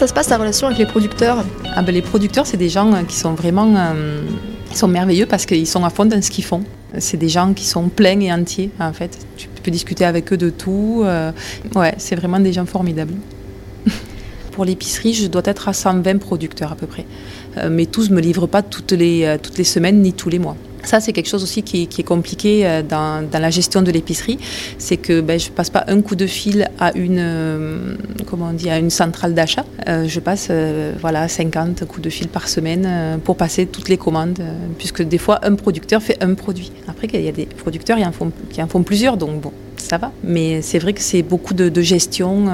Ça 0.00 0.06
se 0.06 0.14
passe 0.14 0.30
la 0.30 0.38
relation 0.38 0.66
avec 0.66 0.78
les 0.78 0.86
producteurs 0.86 1.44
Ah 1.76 1.82
ben, 1.82 1.94
les 1.94 2.00
producteurs, 2.00 2.46
c'est 2.46 2.56
des 2.56 2.70
gens 2.70 2.90
euh, 2.94 3.02
qui 3.02 3.16
sont 3.16 3.34
vraiment 3.34 3.74
euh, 3.76 4.22
sont 4.72 4.88
merveilleux 4.88 5.26
parce 5.26 5.44
qu'ils 5.44 5.66
sont 5.66 5.84
à 5.84 5.90
fond 5.90 6.06
dans 6.06 6.22
ce 6.22 6.30
qu'ils 6.30 6.42
font. 6.44 6.62
C'est 6.96 7.18
des 7.18 7.28
gens 7.28 7.52
qui 7.52 7.66
sont 7.66 7.90
pleins 7.90 8.18
et 8.20 8.32
entiers, 8.32 8.70
en 8.80 8.94
fait. 8.94 9.18
Tu 9.36 9.46
peux 9.62 9.70
discuter 9.70 10.06
avec 10.06 10.32
eux 10.32 10.38
de 10.38 10.48
tout. 10.48 11.02
euh, 11.04 11.32
ouais, 11.74 11.92
c'est 11.98 12.16
vraiment 12.16 12.40
des 12.40 12.54
gens 12.54 12.64
formidables. 12.64 13.12
Pour 14.52 14.64
l'épicerie, 14.64 15.12
je 15.12 15.26
dois 15.26 15.42
être 15.44 15.68
à 15.68 15.74
120 15.74 16.16
producteurs 16.16 16.72
à 16.72 16.76
peu 16.76 16.86
près. 16.86 17.04
Mais 17.68 17.84
tous 17.84 18.08
ne 18.08 18.14
me 18.14 18.22
livrent 18.22 18.46
pas 18.46 18.62
toutes 18.62 18.92
les, 18.92 19.36
toutes 19.42 19.58
les 19.58 19.64
semaines 19.64 20.00
ni 20.00 20.14
tous 20.14 20.30
les 20.30 20.38
mois. 20.38 20.56
Ça, 20.84 21.00
c'est 21.00 21.12
quelque 21.12 21.28
chose 21.28 21.42
aussi 21.42 21.62
qui, 21.62 21.82
est- 21.82 22.02
compliqué 22.02 22.66
euh, 22.66 22.82
dans, 22.82 23.28
la 23.32 23.50
gestion 23.50 23.82
de 23.82 23.90
l'épicerie. 23.90 24.38
C'est 24.78 24.96
que 24.96 25.20
ben, 25.20 25.38
je 25.38 25.50
passe 25.50 25.70
pas 25.70 25.84
un 25.86 26.00
coup 26.00 26.16
de 26.16 26.26
fil 26.26 26.68
à 26.78 26.96
une, 26.96 27.18
euh, 27.18 27.94
comment 28.26 28.48
on 28.50 28.52
dit, 28.52 28.70
à 28.70 28.78
une 28.78 28.90
centrale 28.90 29.34
d'achat. 29.34 29.64
Euh, 29.88 30.08
je 30.08 30.20
passe 30.20 30.50
voilà, 31.00 31.28
50 31.28 31.84
coups 31.86 32.02
de 32.02 32.10
fil 32.10 32.28
par 32.28 32.48
semaine 32.48 33.20
pour 33.24 33.36
passer 33.36 33.66
toutes 33.66 33.88
les 33.88 33.96
commandes. 33.98 34.40
puisque 34.78 35.02
des 35.02 35.18
fois, 35.18 35.40
un 35.42 35.54
producteur 35.54 36.02
fait 36.02 36.22
un 36.22 36.34
produit. 36.34 36.72
Après, 36.88 37.08
il 37.12 37.20
y 37.20 37.28
a 37.28 37.32
des 37.32 37.46
producteurs 37.46 37.98
qui 37.98 38.62
en 38.62 38.66
font, 38.68 38.82
plusieurs. 38.82 39.16
Donc, 39.16 39.40
bon, 39.40 39.52
ça 39.76 39.98
va. 39.98 40.12
Mais 40.24 40.62
c'est 40.62 40.78
vrai 40.78 40.92
que 40.92 41.02
c'est 41.02 41.22
beaucoup 41.22 41.54
de, 41.54 41.80
gestion 41.82 42.46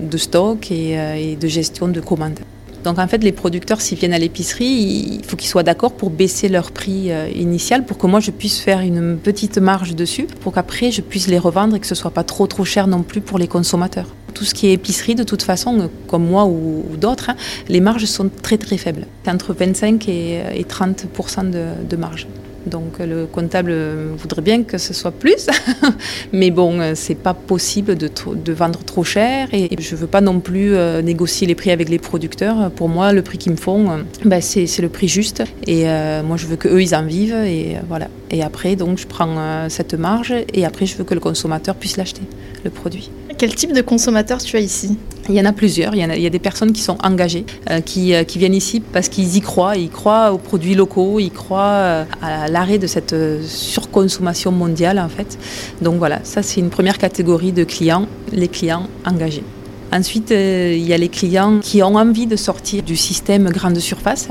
de 0.00 0.16
stock 0.16 0.70
et 0.70 1.36
de 1.40 1.48
gestion 1.48 1.88
de 1.88 2.00
commandes. 2.00 2.40
Donc 2.84 2.98
en 2.98 3.06
fait, 3.06 3.22
les 3.22 3.32
producteurs, 3.32 3.80
s'ils 3.80 3.98
viennent 3.98 4.12
à 4.12 4.18
l'épicerie, 4.18 5.18
il 5.18 5.24
faut 5.24 5.36
qu'ils 5.36 5.48
soient 5.48 5.62
d'accord 5.62 5.92
pour 5.92 6.10
baisser 6.10 6.48
leur 6.48 6.72
prix 6.72 7.12
euh, 7.12 7.28
initial 7.34 7.84
pour 7.84 7.98
que 7.98 8.06
moi 8.06 8.20
je 8.20 8.30
puisse 8.30 8.58
faire 8.58 8.80
une 8.80 9.18
petite 9.18 9.58
marge 9.58 9.94
dessus, 9.94 10.26
pour 10.40 10.52
qu'après 10.54 10.90
je 10.90 11.00
puisse 11.02 11.28
les 11.28 11.38
revendre 11.38 11.76
et 11.76 11.80
que 11.80 11.86
ce 11.86 11.94
soit 11.94 12.10
pas 12.10 12.24
trop 12.24 12.46
trop 12.46 12.64
cher 12.64 12.86
non 12.86 13.02
plus 13.02 13.20
pour 13.20 13.38
les 13.38 13.48
consommateurs. 13.48 14.06
Tout 14.34 14.44
ce 14.44 14.54
qui 14.54 14.68
est 14.68 14.72
épicerie, 14.72 15.14
de 15.14 15.24
toute 15.24 15.42
façon, 15.42 15.78
euh, 15.78 15.86
comme 16.06 16.26
moi 16.26 16.46
ou, 16.46 16.84
d'autres, 16.96 17.30
hein, 17.30 17.36
les 17.68 17.80
marges 17.80 18.04
sont 18.06 18.30
très 18.42 18.58
très 18.58 18.78
faibles. 18.78 19.06
C'est 19.24 19.30
entre 19.30 19.52
25 19.52 20.08
et, 20.08 20.40
et 20.54 20.64
30 20.64 21.06
de, 21.50 21.66
de 21.88 21.96
marge. 21.96 22.26
Donc 22.66 22.98
le 22.98 23.26
comptable 23.26 23.74
voudrait 24.16 24.42
bien 24.42 24.62
que 24.62 24.78
ce 24.78 24.92
soit 24.92 25.12
plus, 25.12 25.46
mais 26.32 26.50
bon, 26.50 26.80
euh, 26.80 26.92
c'est 26.94 27.14
pas 27.14 27.34
possible 27.34 27.96
de, 27.96 28.10
vendre 28.52 28.80
trop 28.84 29.04
cher 29.04 29.48
et 29.52 29.68
je 29.78 29.96
veux 29.96 30.06
pas 30.06 30.20
non 30.20 30.40
plus 30.40 30.74
euh, 30.74 31.02
négocier 31.02 31.46
les 31.46 31.54
prix 31.54 31.70
avec 31.70 31.88
les 31.88 31.98
producteurs. 31.98 32.70
Pour 32.70 32.88
moi, 32.88 33.12
le 33.12 33.22
prix 33.22 33.38
qu'ils 33.38 33.52
me 33.52 33.56
font, 33.56 33.90
euh, 33.90 33.96
ben, 34.24 34.40
c'est 34.40 34.66
le 34.80 34.88
prix 34.88 35.08
juste 35.08 35.42
et 35.66 35.84
moi 36.24 36.36
je 36.36 36.46
veux 36.46 36.56
que 36.56 36.68
eux 36.68 36.82
ils 36.82 36.94
en 36.94 37.04
vivent 37.04 37.34
et 37.44 37.76
voilà. 37.88 38.08
Et 38.30 38.42
après 38.42 38.76
donc 38.76 38.98
je 38.98 39.06
prends 39.06 39.68
cette 39.68 39.94
marge 39.94 40.34
et 40.52 40.64
après 40.64 40.86
je 40.86 40.96
veux 40.96 41.04
que 41.04 41.14
le 41.14 41.20
consommateur 41.20 41.74
puisse 41.74 41.96
l'acheter 41.96 42.22
le 42.64 42.70
produit. 42.70 43.10
Quel 43.38 43.54
type 43.54 43.72
de 43.72 43.80
consommateur 43.80 44.38
tu 44.38 44.56
as 44.56 44.60
ici? 44.60 44.98
Il 45.30 45.36
y 45.36 45.40
en 45.40 45.44
a 45.44 45.52
plusieurs. 45.52 45.94
Il 45.94 46.00
y, 46.00 46.26
a, 46.26 46.30
des 46.30 46.38
personnes 46.40 46.72
qui 46.72 46.82
sont 46.82 46.98
engagées, 47.04 47.46
euh, 47.70 47.80
qui, 47.80 48.14
euh, 48.14 48.24
qui 48.24 48.38
viennent 48.40 48.54
ici 48.54 48.80
parce 48.80 49.08
qu'ils 49.08 49.36
y 49.36 49.40
croient. 49.40 49.76
Ils 49.76 49.88
croient 49.88 50.32
aux 50.32 50.38
produits 50.38 50.74
locaux, 50.74 51.20
ils 51.20 51.30
croient 51.30 51.60
euh, 51.60 52.04
à 52.20 52.48
l'arrêt 52.48 52.78
de 52.78 52.88
cette 52.88 53.14
surconsommation 53.46 54.50
mondiale, 54.50 54.98
en 54.98 55.08
fait. 55.08 55.38
Donc 55.82 55.98
voilà, 55.98 56.18
ça 56.24 56.42
c'est 56.42 56.58
une 56.58 56.70
première 56.70 56.98
catégorie 56.98 57.52
de 57.52 57.62
clients, 57.62 58.06
les 58.32 58.48
clients 58.48 58.88
engagés. 59.06 59.44
Ensuite, 59.92 60.30
euh, 60.30 60.74
il 60.76 60.86
y 60.86 60.92
a 60.92 60.98
les 60.98 61.08
clients 61.08 61.58
qui 61.60 61.82
ont 61.82 61.96
envie 61.96 62.26
de 62.26 62.36
sortir 62.36 62.82
du 62.82 62.96
système 62.96 63.50
grande 63.50 63.78
surface, 63.78 64.28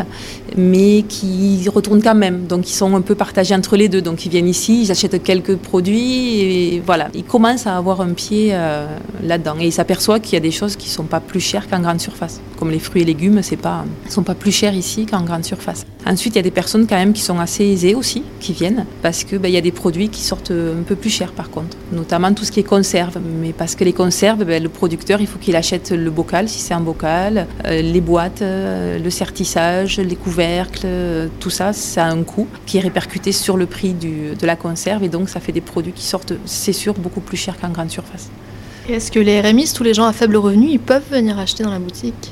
mais 0.55 1.03
qui 1.03 1.67
retournent 1.67 2.01
quand 2.01 2.15
même. 2.15 2.45
Donc, 2.47 2.69
ils 2.69 2.73
sont 2.73 2.95
un 2.95 3.01
peu 3.01 3.15
partagés 3.15 3.53
entre 3.53 3.75
les 3.75 3.89
deux. 3.89 4.01
Donc, 4.01 4.25
ils 4.25 4.29
viennent 4.29 4.47
ici, 4.47 4.83
ils 4.83 4.91
achètent 4.91 5.21
quelques 5.21 5.57
produits 5.57 6.39
et 6.39 6.83
voilà. 6.85 7.09
Ils 7.13 7.25
commencent 7.25 7.67
à 7.67 7.75
avoir 7.75 7.99
un 7.99 8.13
pied 8.13 8.49
euh, 8.51 8.87
là-dedans. 9.21 9.55
Et 9.59 9.67
ils 9.67 9.73
s'aperçoivent 9.73 10.21
qu'il 10.21 10.33
y 10.33 10.37
a 10.37 10.41
des 10.41 10.51
choses 10.51 10.77
qui 10.77 10.87
ne 10.87 10.93
sont 10.93 11.03
pas 11.03 11.19
plus 11.19 11.41
chères 11.41 11.67
qu'en 11.67 11.81
grande 11.81 11.99
surface. 11.99 12.39
Comme 12.57 12.71
les 12.71 12.79
fruits 12.79 13.01
et 13.01 13.05
légumes, 13.05 13.41
c'est 13.41 13.57
pas, 13.57 13.83
sont 14.07 14.23
pas 14.23 14.35
plus 14.35 14.51
chers 14.51 14.73
ici 14.73 15.05
qu'en 15.05 15.23
grande 15.23 15.43
surface. 15.43 15.85
Ensuite, 16.05 16.35
il 16.35 16.37
y 16.37 16.39
a 16.39 16.43
des 16.43 16.51
personnes 16.51 16.87
quand 16.87 16.95
même 16.95 17.11
qui 17.11 17.21
sont 17.21 17.39
assez 17.39 17.65
aisées 17.65 17.93
aussi, 17.95 18.23
qui 18.39 18.53
viennent, 18.53 18.85
parce 19.01 19.25
que 19.25 19.35
ben, 19.35 19.51
y 19.51 19.57
a 19.57 19.61
des 19.61 19.71
produits 19.71 20.09
qui 20.09 20.21
sortent 20.21 20.51
un 20.51 20.83
peu 20.83 20.95
plus 20.95 21.09
chers 21.09 21.33
par 21.33 21.49
contre, 21.49 21.77
notamment 21.91 22.33
tout 22.33 22.45
ce 22.45 22.51
qui 22.51 22.61
est 22.61 22.63
conserve. 22.63 23.19
Mais 23.41 23.51
parce 23.51 23.75
que 23.75 23.83
les 23.83 23.93
conserves, 23.93 24.45
ben, 24.45 24.63
le 24.63 24.69
producteur, 24.69 25.19
il 25.19 25.27
faut 25.27 25.39
qu'il 25.39 25.48
achète 25.55 25.91
le 25.91 26.09
bocal 26.09 26.47
si 26.49 26.59
c'est 26.59 26.73
un 26.73 26.79
bocal, 26.81 27.47
euh, 27.65 27.81
les 27.81 28.01
boîtes, 28.01 28.41
euh, 28.41 28.99
le 28.99 29.09
sertissage, 29.09 29.97
les 29.97 30.15
couvercles, 30.15 30.81
euh, 30.85 31.27
tout 31.39 31.49
ça, 31.49 31.73
ça 31.73 32.05
a 32.05 32.09
un 32.09 32.23
coût 32.23 32.47
qui 32.65 32.77
est 32.77 32.81
répercuté 32.81 33.31
sur 33.31 33.57
le 33.57 33.65
prix 33.65 33.93
du- 33.93 34.35
de 34.39 34.45
la 34.45 34.55
conserve 34.55 35.03
et 35.03 35.09
donc 35.09 35.29
ça 35.29 35.39
fait 35.39 35.51
des 35.51 35.61
produits 35.61 35.93
qui 35.93 36.03
sortent, 36.03 36.33
c'est 36.45 36.73
sûr, 36.73 36.93
beaucoup 36.95 37.21
plus 37.21 37.37
chers 37.37 37.57
qu'en 37.59 37.69
grande 37.69 37.89
surface. 37.89 38.29
Est-ce 38.89 39.11
que 39.11 39.19
les 39.19 39.39
RMI, 39.41 39.71
tous 39.73 39.83
les 39.83 39.93
gens 39.93 40.05
à 40.05 40.13
faible 40.13 40.35
revenu, 40.37 40.67
ils 40.69 40.79
peuvent 40.79 41.03
venir 41.11 41.37
acheter 41.37 41.63
dans 41.63 41.71
la 41.71 41.79
boutique? 41.79 42.31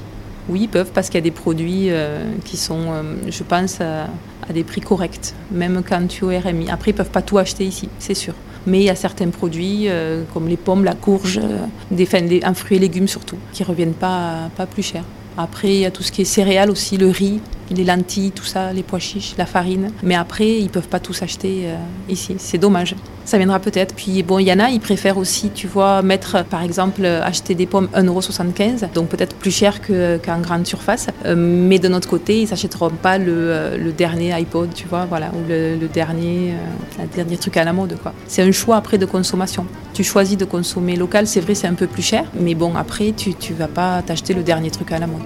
Oui, 0.49 0.61
ils 0.63 0.69
peuvent 0.69 0.91
parce 0.93 1.07
qu'il 1.07 1.15
y 1.15 1.17
a 1.19 1.21
des 1.21 1.31
produits 1.31 1.87
euh, 1.89 2.23
qui 2.45 2.55
sont, 2.57 2.85
euh, 2.91 3.03
je 3.29 3.43
pense, 3.43 3.81
à, 3.81 4.05
à 4.49 4.53
des 4.53 4.63
prix 4.63 4.81
corrects, 4.81 5.33
même 5.51 5.83
quand 5.87 6.07
tu 6.07 6.23
es 6.23 6.37
au 6.37 6.39
RMI. 6.41 6.69
Après, 6.71 6.91
ils 6.91 6.93
ne 6.93 6.97
peuvent 6.97 7.11
pas 7.11 7.21
tout 7.21 7.37
acheter 7.37 7.65
ici, 7.65 7.89
c'est 7.99 8.13
sûr. 8.13 8.33
Mais 8.67 8.79
il 8.79 8.83
y 8.83 8.89
a 8.89 8.95
certains 8.95 9.29
produits, 9.29 9.85
euh, 9.87 10.23
comme 10.33 10.47
les 10.47 10.57
pommes, 10.57 10.83
la 10.83 10.93
courge, 10.93 11.39
euh, 11.41 11.65
des, 11.89 12.03
enfin, 12.03 12.19
un 12.43 12.53
fruit 12.53 12.77
et 12.77 12.79
légumes 12.79 13.07
surtout, 13.07 13.37
qui 13.53 13.63
ne 13.63 13.67
reviennent 13.67 13.93
pas, 13.93 14.49
pas 14.55 14.65
plus 14.65 14.83
cher. 14.83 15.03
Après, 15.37 15.69
il 15.69 15.79
y 15.79 15.85
a 15.85 15.91
tout 15.91 16.03
ce 16.03 16.11
qui 16.11 16.21
est 16.23 16.25
céréales 16.25 16.69
aussi, 16.69 16.97
le 16.97 17.09
riz, 17.09 17.39
les 17.71 17.83
lentilles, 17.83 18.31
tout 18.31 18.43
ça, 18.43 18.73
les 18.73 18.83
pois 18.83 18.99
chiches, 18.99 19.35
la 19.37 19.45
farine. 19.45 19.91
Mais 20.03 20.15
après, 20.15 20.57
ils 20.57 20.65
ne 20.65 20.69
peuvent 20.69 20.87
pas 20.87 20.99
tous 20.99 21.21
acheter 21.21 21.61
euh, 21.65 21.75
ici. 22.09 22.35
C'est 22.39 22.57
dommage. 22.57 22.95
Ça 23.27 23.37
viendra 23.37 23.59
peut-être. 23.59 23.93
Puis 23.93 24.23
bon, 24.23 24.39
il 24.39 24.47
y 24.47 24.53
en 24.53 24.59
a, 24.59 24.69
ils 24.69 24.79
préfèrent 24.79 25.17
aussi, 25.17 25.49
tu 25.49 25.67
vois, 25.67 26.01
mettre, 26.01 26.45
par 26.45 26.63
exemple, 26.63 27.01
euh, 27.03 27.21
acheter 27.21 27.55
des 27.55 27.65
pommes 27.65 27.89
1,75€, 27.93 28.89
donc 28.93 29.09
peut-être 29.09 29.35
plus 29.35 29.51
cher 29.51 29.81
que- 29.81 30.17
qu'en 30.25 30.39
grande 30.39 30.65
surface. 30.65 31.07
Euh, 31.25 31.35
mais 31.37 31.77
de 31.77 31.89
notre 31.89 32.07
côté, 32.07 32.41
ils 32.43 32.49
n'achèteront 32.49 32.89
pas 32.89 33.17
le, 33.17 33.25
euh, 33.27 33.77
le 33.77 33.91
dernier 33.91 34.31
iPod, 34.31 34.73
tu 34.73 34.87
vois, 34.87 35.05
voilà, 35.05 35.27
ou 35.33 35.39
le, 35.49 35.75
dernier, 35.93 36.53
le 36.97 37.05
dernier 37.13 37.35
truc 37.35 37.57
à 37.57 37.65
la 37.65 37.73
mode, 37.73 37.97
quoi. 38.01 38.13
C'est 38.27 38.43
un 38.43 38.51
choix 38.53 38.77
après 38.77 38.97
de 38.97 39.05
consommation. 39.05 39.65
Tu 39.93 40.05
choisis 40.05 40.37
de 40.37 40.45
consommer 40.45 40.95
local, 40.95 41.27
c'est 41.27 41.41
vrai, 41.41 41.53
c'est 41.53 41.67
un 41.67 41.73
peu 41.73 41.87
plus 41.87 42.03
cher, 42.03 42.23
mais 42.39 42.55
bon, 42.55 42.75
après, 42.77 43.11
tu 43.11 43.31
ne 43.31 43.57
vas 43.57 43.67
pas 43.67 44.01
t'acheter 44.03 44.35
le 44.35 44.43
dernier 44.43 44.71
truc 44.71 44.89
à 44.93 44.99
la 44.99 45.07
mode. 45.07 45.23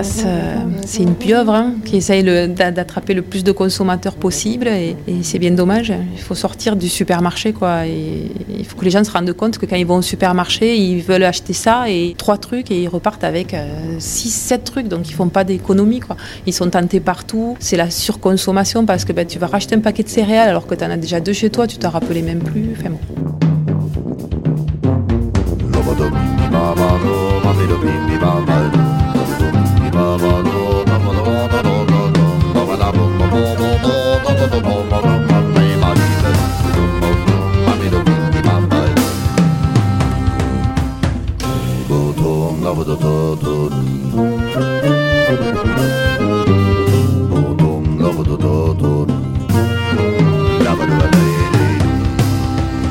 Euh, 0.00 0.56
c'est 0.86 1.02
une 1.02 1.14
pieuvre 1.14 1.54
hein, 1.54 1.74
qui 1.84 1.96
essaye 1.96 2.22
d'attraper 2.48 3.14
le 3.14 3.22
plus 3.22 3.44
de 3.44 3.52
consommateurs 3.52 4.14
possible 4.14 4.68
et, 4.68 4.96
c'est 5.22 5.38
bien 5.38 5.50
dommage. 5.50 5.92
Il 6.14 6.20
faut 6.20 6.34
sortir 6.34 6.76
du 6.76 6.88
supermarché 6.88 7.52
quoi. 7.52 7.84
Il 7.86 8.64
faut 8.64 8.76
que 8.76 8.84
les 8.84 8.90
gens 8.90 9.04
se 9.04 9.10
rendent 9.10 9.32
compte 9.32 9.58
que 9.58 9.66
quand 9.66 9.76
ils 9.76 9.86
vont 9.86 9.96
au 9.96 10.02
supermarché, 10.02 10.76
ils 10.76 11.02
veulent 11.02 11.24
acheter 11.24 11.52
ça 11.52 11.88
et 11.88 12.14
trois 12.16 12.38
trucs 12.38 12.70
et 12.70 12.82
ils 12.82 12.88
repartent 12.88 13.24
avec 13.24 13.54
euh, 13.54 13.96
six, 13.98 14.30
sept 14.30 14.64
trucs. 14.64 14.88
Donc 14.88 15.08
ils 15.08 15.14
font 15.14 15.28
pas 15.28 15.44
d'économie 15.44 16.00
quoi. 16.00 16.16
Ils 16.46 16.54
sont 16.54 16.70
tentés 16.70 17.00
partout. 17.00 17.56
C'est 17.60 17.76
la 17.76 17.90
surconsommation 17.90 18.86
parce 18.86 19.04
que 19.04 19.12
ben, 19.12 19.26
tu 19.26 19.38
vas 19.38 19.46
racheter 19.46 19.74
un 19.74 19.80
paquet 19.80 20.02
de 20.02 20.08
céréales 20.08 20.48
alors 20.48 20.66
que 20.66 20.74
tu 20.74 20.84
en 20.84 20.90
as 20.90 20.96
déjà 20.96 21.20
deux 21.20 21.32
chez 21.32 21.50
toi, 21.50 21.66
tu 21.66 21.78
t'en 21.78 21.90
rappelais 21.90 22.22
même 22.22 22.40
plus. 22.40 22.70
Enfin, 22.78 22.90
bon. 22.90 22.98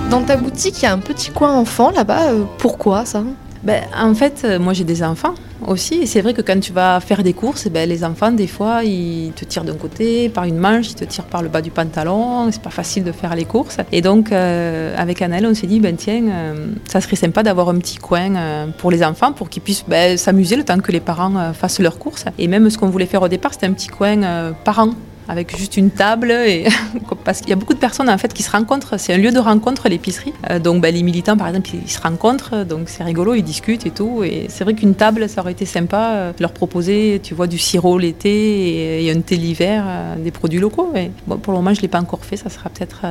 Dans 0.10 0.24
ta 0.24 0.38
boutique, 0.38 0.82
il 0.82 0.84
y 0.84 0.86
a 0.86 0.94
un 0.94 0.98
petit 0.98 1.32
coin 1.32 1.54
enfant 1.54 1.92
là-bas. 1.92 2.32
Euh, 2.32 2.44
pourquoi 2.58 3.06
ça? 3.06 3.24
Ben, 3.70 3.84
en 3.96 4.16
fait, 4.16 4.42
euh, 4.46 4.58
moi 4.58 4.74
j'ai 4.74 4.84
des 4.84 5.04
enfants 5.04 5.36
aussi, 5.68 6.02
et 6.02 6.06
c'est 6.08 6.22
vrai 6.22 6.34
que 6.34 6.42
quand 6.42 6.60
tu 6.60 6.74
vas 6.74 7.00
faire 7.02 7.22
des 7.22 7.34
courses, 7.34 7.68
eh 7.68 7.70
ben, 7.70 7.88
les 7.88 8.04
enfants, 8.04 8.32
des 8.32 8.48
fois, 8.48 8.84
ils 8.84 9.32
te 9.36 9.46
tirent 9.46 9.64
d'un 9.64 9.76
côté, 9.76 10.28
par 10.28 10.46
une 10.46 10.58
manche, 10.58 10.90
ils 10.90 10.96
te 10.96 11.04
tirent 11.04 11.28
par 11.28 11.44
le 11.44 11.50
bas 11.50 11.62
du 11.62 11.70
pantalon, 11.70 12.52
c'est 12.52 12.64
pas 12.64 12.72
facile 12.72 13.04
de 13.04 13.12
faire 13.12 13.36
les 13.36 13.46
courses. 13.46 13.78
Et 13.92 14.02
donc, 14.02 14.32
euh, 14.32 14.96
avec 14.98 15.22
Annelle, 15.22 15.46
on 15.46 15.54
s'est 15.54 15.68
dit, 15.68 15.80
ben 15.80 15.96
tiens, 15.96 16.24
euh, 16.32 16.66
ça 16.88 17.00
serait 17.00 17.16
sympa 17.16 17.44
d'avoir 17.44 17.70
un 17.70 17.78
petit 17.78 17.98
coin 17.98 18.32
pour 18.80 18.90
les 18.90 19.04
enfants, 19.04 19.34
pour 19.34 19.50
qu'ils 19.50 19.62
puissent 19.62 19.86
s'amuser 20.16 20.56
le 20.56 20.64
temps 20.64 20.80
que 20.80 20.92
les 20.92 21.00
parents 21.00 21.54
fassent 21.54 21.80
leurs 21.80 22.00
courses. 22.00 22.26
Et 22.40 22.48
même 22.48 22.68
ce 22.72 22.78
qu'on 22.80 22.90
voulait 22.90 23.06
faire 23.06 23.22
au 23.22 23.28
départ, 23.28 23.54
c'était 23.54 23.68
un 23.68 23.74
petit 23.74 23.90
coin 23.90 24.52
parents 24.64 24.96
avec 25.30 25.56
juste 25.56 25.78
une 25.78 25.92
table 25.92 26.32
et 26.32 26.68
parce 27.24 27.40
qu'il 27.40 27.52
y 27.52 27.54
a 27.54 27.56
beaucoup 27.56 27.76
de 27.76 27.80
personnes 27.80 28.10
en 28.10 28.18
fait 28.18 28.34
qui 28.34 28.42
se 28.42 28.50
rencontrent. 28.50 29.00
C'est 29.00 29.14
un 29.14 29.18
lieu 29.18 29.32
de 29.32 29.40
rencontre 29.40 29.88
l'épicerie. 29.88 30.34
Euh, 30.50 30.58
donc 30.58 30.82
ben, 30.82 30.94
les 30.94 31.04
militants 31.04 31.38
par 31.38 31.48
exemple 31.48 31.70
ils 31.74 31.90
se 31.90 32.02
rencontrent. 32.02 32.66
Donc 32.66 32.90
c'est 32.90 33.04
rigolo 33.04 33.36
ils 33.36 33.44
discutent 33.44 33.86
et 33.86 33.92
tout. 33.92 34.24
Et 34.24 34.48
c'est 34.50 34.64
vrai 34.64 34.74
qu'une 34.74 34.96
table 34.96 35.30
ça 35.30 35.42
aurait 35.42 35.52
été 35.52 35.66
sympa 35.66 36.12
euh, 36.14 36.34
leur 36.40 36.52
proposer 36.52 37.22
tu 37.24 37.36
vois 37.36 37.46
du 37.46 37.60
sirop 37.60 38.00
l'été 38.00 39.06
et, 39.06 39.12
un 39.12 39.22
thé 39.22 39.38
l'hiver 39.38 39.86
euh, 39.88 40.16
des 40.16 40.32
produits 40.32 40.60
locaux. 40.60 40.92
Bon, 41.28 41.38
pour 41.38 41.54
le 41.54 41.60
moment 41.60 41.74
je 41.76 41.82
l'ai 41.82 41.88
pas 41.88 42.02
encore 42.02 42.26
fait. 42.26 42.36
Ça 42.36 42.50
sera 42.50 42.70
peut-être 42.70 43.06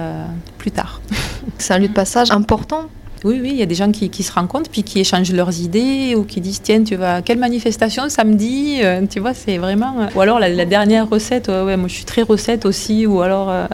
plus 0.58 0.72
tard. 0.72 1.00
C'est 1.58 1.72
un 1.74 1.78
lieu 1.78 1.88
de 1.88 1.92
passage 1.92 2.32
important. 2.32 2.88
Oui, 3.24 3.38
oui, 3.42 3.50
il 3.52 3.56
y 3.56 3.62
a 3.62 3.66
des 3.66 3.74
gens 3.74 3.90
qui, 3.90 4.10
qui 4.10 4.22
se 4.22 4.32
rencontrent, 4.32 4.70
puis 4.70 4.82
qui 4.82 5.00
échangent 5.00 5.32
leurs 5.32 5.60
idées, 5.60 6.14
ou 6.16 6.22
qui 6.24 6.40
disent 6.40 6.60
tiens, 6.62 6.82
tu 6.84 6.94
vas 6.96 7.20
quelle 7.22 7.38
manifestation 7.38 8.08
samedi 8.08 8.78
Euh, 8.82 9.02
Tu 9.10 9.20
vois, 9.20 9.34
c'est 9.34 9.58
vraiment. 9.58 10.00
euh, 10.00 10.06
Ou 10.14 10.20
alors 10.20 10.38
la, 10.38 10.64
dernière 10.64 11.08
recette, 11.08 11.48
ouais, 11.48 11.76
moi 11.76 11.88
je 11.88 11.94
suis 11.94 12.04
très 12.04 12.22
recette 12.22 12.64
aussi, 12.66 13.06
ou 13.06 13.20
alors. 13.20 13.50
euh, 13.50 13.66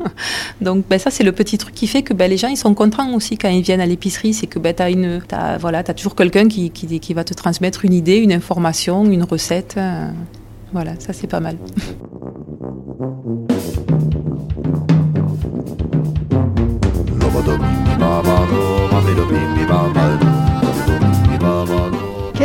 Donc, 0.60 0.84
ben, 0.88 0.98
ça, 0.98 1.10
c'est 1.10 1.24
le 1.24 1.32
petit 1.32 1.58
truc 1.58 1.74
qui 1.74 1.86
fait 1.86 2.02
que 2.02 2.14
ben, 2.14 2.28
les 2.30 2.36
gens 2.36 2.48
ils 2.48 2.56
sont 2.56 2.74
contents 2.74 3.12
aussi 3.14 3.36
quand 3.36 3.48
ils 3.48 3.62
viennent 3.62 3.80
à 3.80 3.86
l'épicerie, 3.86 4.32
c'est 4.34 4.46
que 4.46 4.58
ben, 4.58 4.74
tu 4.74 4.82
as, 4.82 4.90
une, 4.90 5.20
t'as- 5.26 5.58
voilà, 5.58 5.78
as 5.78 5.94
toujours 5.94 6.14
quelqu'un 6.14 6.48
qui, 6.48 6.70
qui, 6.70 6.98
qui 7.00 7.14
va 7.14 7.24
te 7.24 7.34
transmettre 7.34 7.84
une 7.84 7.92
idée, 7.94 8.16
une 8.16 8.32
information, 8.32 9.04
une 9.04 9.22
recette. 9.24 9.76
Voilà, 10.72 10.92
ça 10.98 11.12
c'est 11.12 11.26
pas 11.26 11.40
mal. 11.40 11.56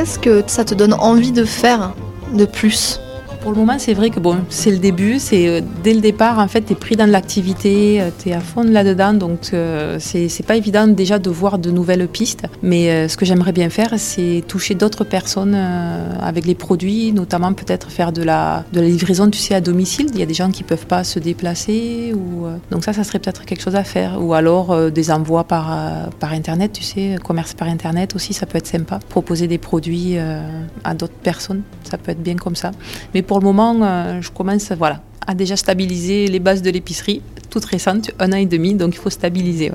Qu'est-ce 0.03 0.19
que 0.19 0.43
ça 0.47 0.65
te 0.65 0.73
donne 0.73 0.95
envie 0.95 1.31
de 1.31 1.45
faire 1.45 1.93
de 2.33 2.43
plus? 2.43 2.99
Pour 3.43 3.51
le 3.51 3.57
moment, 3.57 3.77
c'est 3.77 3.93
vrai 3.93 4.09
que 4.09 4.21
bon, 4.21 4.37
c'est 4.47 4.71
le 4.71 4.77
début, 4.77 5.19
c'est 5.19 5.49
euh, 5.49 5.59
dès 5.83 5.93
le 5.93 5.99
départ, 5.99 6.39
en 6.39 6.47
fait, 6.47 6.61
tu 6.61 6.71
es 6.71 6.75
pris 6.77 6.95
dans 6.95 7.05
l'activité, 7.05 8.01
tu 8.19 8.29
es 8.29 8.33
à 8.33 8.39
fond 8.39 8.63
là-dedans, 8.63 9.13
donc 9.13 9.49
euh, 9.53 9.97
c'est 9.99 10.45
pas 10.47 10.55
évident 10.55 10.87
déjà 10.87 11.19
de 11.19 11.29
voir 11.29 11.59
de 11.59 11.69
nouvelles 11.69 12.07
pistes. 12.07 12.45
Mais 12.61 12.89
euh, 12.89 13.09
ce 13.09 13.17
que 13.17 13.25
j'aimerais 13.25 13.51
bien 13.51 13.69
faire, 13.69 13.95
c'est 13.97 14.45
toucher 14.47 14.75
d'autres 14.75 15.03
personnes 15.03 15.55
euh, 15.57 16.15
avec 16.21 16.45
les 16.45 16.55
produits, 16.55 17.11
notamment 17.11 17.51
peut-être 17.51 17.91
faire 17.91 18.13
de 18.13 18.23
la, 18.23 18.63
de 18.71 18.79
la 18.79 18.87
livraison, 18.87 19.29
tu 19.29 19.39
sais, 19.39 19.53
à 19.53 19.59
domicile. 19.59 20.07
Il 20.13 20.19
y 20.21 20.23
a 20.23 20.25
des 20.25 20.33
gens 20.33 20.49
qui 20.49 20.63
peuvent 20.63 20.87
pas 20.87 21.03
se 21.03 21.19
déplacer, 21.19 22.13
ou, 22.15 22.45
euh, 22.45 22.55
donc 22.71 22.85
ça, 22.85 22.93
ça 22.93 23.03
serait 23.03 23.19
peut-être 23.19 23.43
quelque 23.43 23.61
chose 23.61 23.75
à 23.75 23.83
faire. 23.83 24.23
Ou 24.23 24.33
alors 24.35 24.71
euh, 24.71 24.89
des 24.89 25.11
envois 25.11 25.43
par, 25.43 25.69
euh, 25.69 26.05
par 26.17 26.31
Internet, 26.31 26.71
tu 26.71 26.83
sais, 26.83 27.17
commerce 27.21 27.53
par 27.55 27.67
Internet 27.67 28.15
aussi, 28.15 28.31
ça 28.31 28.45
peut 28.45 28.57
être 28.57 28.67
sympa. 28.67 28.99
Proposer 29.09 29.47
des 29.47 29.57
produits 29.57 30.13
euh, 30.15 30.39
à 30.85 30.93
d'autres 30.93 31.11
personnes, 31.21 31.63
ça 31.83 31.97
peut 31.97 32.11
être 32.11 32.23
bien 32.23 32.35
comme 32.35 32.55
ça. 32.55 32.71
Mais 33.13 33.21
le 33.39 33.45
moment, 33.45 33.75
euh, 33.81 34.21
je 34.21 34.31
commence 34.31 34.71
voilà, 34.71 35.01
à 35.25 35.33
déjà 35.33 35.55
stabiliser 35.55 36.27
les 36.27 36.39
bases 36.39 36.61
de 36.61 36.69
l'épicerie, 36.69 37.21
toute 37.49 37.65
récente, 37.65 38.11
un 38.19 38.31
an 38.33 38.37
et 38.37 38.45
demi, 38.45 38.75
donc 38.75 38.95
il 38.95 38.99
faut 38.99 39.09
stabiliser. 39.09 39.71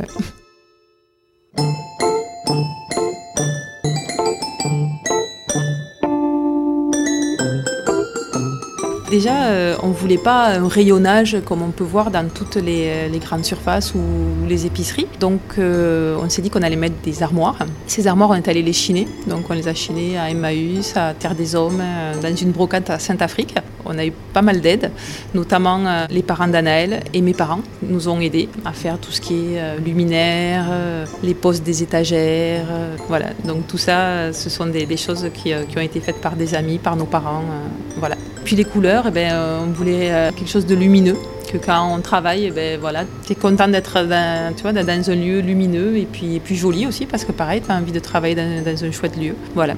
Déjà, 9.19 9.47
euh, 9.47 9.75
on 9.83 9.89
ne 9.89 9.95
voulait 9.95 10.17
pas 10.17 10.51
un 10.51 10.69
rayonnage 10.69 11.39
comme 11.45 11.61
on 11.61 11.73
peut 11.73 11.83
voir 11.83 12.13
dans 12.13 12.29
toutes 12.29 12.55
les, 12.55 13.09
les 13.09 13.19
grandes 13.19 13.45
surfaces 13.45 13.93
ou 13.97 14.01
les 14.47 14.65
épiceries. 14.65 15.09
Donc, 15.19 15.41
euh, 15.59 16.17
on 16.23 16.29
s'est 16.29 16.41
dit 16.41 16.51
qu'on 16.51 16.63
allait 16.63 16.77
mettre 16.77 17.01
des 17.03 17.21
armoires. 17.25 17.59
Ces 17.89 18.07
armoires, 18.07 18.31
on 18.31 18.37
est 18.37 18.47
allé 18.47 18.63
les 18.63 18.73
chiner. 18.73 19.09
Donc, 19.27 19.51
on 19.51 19.55
les 19.55 19.67
a 19.67 19.75
chinées 19.75 20.17
à 20.17 20.31
Emmaüs, 20.31 20.97
à 20.97 21.15
Terre 21.15 21.35
des 21.35 21.57
Hommes, 21.57 21.81
euh, 21.83 22.15
dans 22.23 22.33
une 22.37 22.53
brocante 22.53 22.91
à 22.91 23.01
Saint-Afrique. 23.01 23.57
On 23.85 23.99
a 23.99 24.07
eu 24.07 24.13
pas 24.33 24.43
mal 24.43 24.61
d'aide, 24.61 24.93
notamment 25.35 25.85
euh, 25.85 26.07
les 26.11 26.23
parents 26.23 26.47
d'Anaël 26.47 27.01
et 27.13 27.21
mes 27.21 27.35
parents 27.35 27.63
nous 27.83 28.09
ont 28.09 28.21
aidés 28.21 28.49
à 28.65 28.73
faire 28.73 28.99
tout 29.01 29.11
ce 29.11 29.21
qui 29.21 29.35
est 29.35 29.59
euh, 29.59 29.79
luminaire, 29.85 30.67
euh, 30.71 31.05
les 31.25 31.35
postes 31.35 31.65
des 31.65 31.83
étagères. 31.83 32.67
euh, 32.71 32.95
voilà, 33.09 33.31
donc 33.45 33.67
tout 33.67 33.79
ça, 33.79 33.99
euh, 33.99 34.33
ce 34.33 34.49
sont 34.49 34.67
des, 34.67 34.97
choses 34.97 35.29
qui, 35.35 35.53
euh, 35.53 35.65
qui 35.69 35.77
ont 35.77 35.81
été 35.83 35.99
faites 35.99 36.21
par 36.21 36.37
des 36.37 36.55
amis, 36.55 36.79
par 36.79 36.95
nos 36.95 37.07
parents. 37.07 37.43
euh, 37.51 37.67
voilà. 37.97 38.15
Puis 38.49 38.57
les 38.57 38.65
couleurs, 38.65 39.05
eh 39.07 39.11
ben, 39.11 39.31
euh, 39.31 39.61
on 39.63 39.73
voulait 39.73 40.11
euh, 40.11 40.31
quelque 40.35 40.49
chose 40.49 40.65
de 40.65 40.75
lumineux. 40.75 41.19
Que 41.53 41.59
quand 41.59 41.95
on 41.95 42.01
travaille, 42.01 42.47
eh 42.47 42.51
ben, 42.51 42.81
voilà, 42.81 43.05
tu 43.27 43.33
es 43.33 43.35
content 43.35 43.69
d'être 43.69 44.05
dans, 44.05 44.55
dans 44.73 45.11
un 45.11 45.15
lieu 45.15 45.41
lumineux 45.41 45.99
et 45.99 46.07
puis, 46.07 46.41
joli 46.57 46.87
aussi, 46.87 47.05
parce 47.05 47.27
que 47.27 47.33
pareil, 47.33 47.61
tu 47.61 47.71
as 47.71 47.75
envie 47.75 47.93
de 47.93 47.99
travailler 47.99 48.35
dans, 48.35 48.85
un 48.85 48.91
chouette 48.91 49.19
lieu. 49.19 49.35
Voilà. 49.55 49.75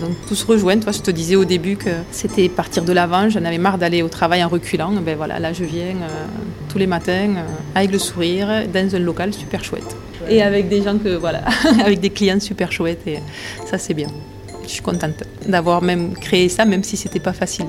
Donc 0.00 0.10
tout 0.26 0.34
se. 0.34 0.44
Toi, 0.44 0.90
je 0.90 1.00
te 1.02 1.12
disais 1.12 1.36
au 1.36 1.44
début 1.44 1.76
que 1.76 1.90
c'était 2.10 2.48
partir 2.48 2.84
de 2.84 2.92
l'avant. 2.92 3.28
J'en 3.28 3.44
avais 3.44 3.58
marre 3.58 3.78
d'aller 3.78 4.02
au 4.02 4.08
travail 4.08 4.42
en 4.42 4.48
reculant. 4.48 4.90
Ben 4.90 5.16
voilà, 5.16 5.38
là 5.38 5.52
je 5.52 5.62
viens 5.62 5.94
euh, 5.94 6.26
tous 6.68 6.78
les 6.78 6.88
matins 6.88 7.44
avec 7.76 7.92
le 7.92 8.00
sourire 8.00 8.66
dans 8.74 8.96
un 8.96 8.98
local 8.98 9.32
super 9.32 9.62
chouette 9.62 9.96
et 10.28 10.42
avec 10.42 10.68
des 10.68 10.82
gens 10.82 10.98
que 10.98 11.10
voilà, 11.14 11.42
avec 11.84 12.00
des 12.00 12.10
clients 12.10 12.40
super 12.40 12.72
chouettes 12.72 13.06
et 13.06 13.20
ça 13.66 13.78
c'est 13.78 13.94
bien. 13.94 14.08
Je 14.64 14.68
suis 14.68 14.82
contente 14.82 15.22
d'avoir 15.46 15.80
même 15.80 16.14
créé 16.14 16.48
ça, 16.48 16.64
même 16.64 16.82
si 16.82 16.96
c'était 16.96 17.20
pas 17.20 17.32
facile. 17.32 17.66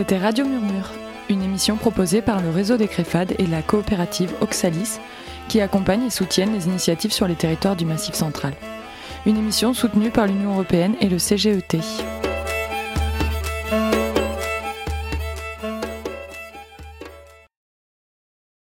C'était 0.00 0.16
Radio 0.16 0.46
Murmure, 0.46 0.92
une 1.28 1.42
émission 1.42 1.76
proposée 1.76 2.22
par 2.22 2.40
le 2.40 2.48
réseau 2.48 2.78
des 2.78 2.88
Créfades 2.88 3.34
et 3.38 3.46
la 3.46 3.60
coopérative 3.60 4.32
Oxalis, 4.40 4.98
qui 5.46 5.60
accompagnent 5.60 6.06
et 6.06 6.10
soutiennent 6.10 6.54
les 6.54 6.68
initiatives 6.68 7.12
sur 7.12 7.28
les 7.28 7.34
territoires 7.34 7.76
du 7.76 7.84
Massif 7.84 8.14
central. 8.14 8.54
Une 9.26 9.36
émission 9.36 9.74
soutenue 9.74 10.08
par 10.08 10.26
l'Union 10.26 10.52
européenne 10.52 10.94
et 11.02 11.10
le 11.10 11.18
CGET. 11.18 11.80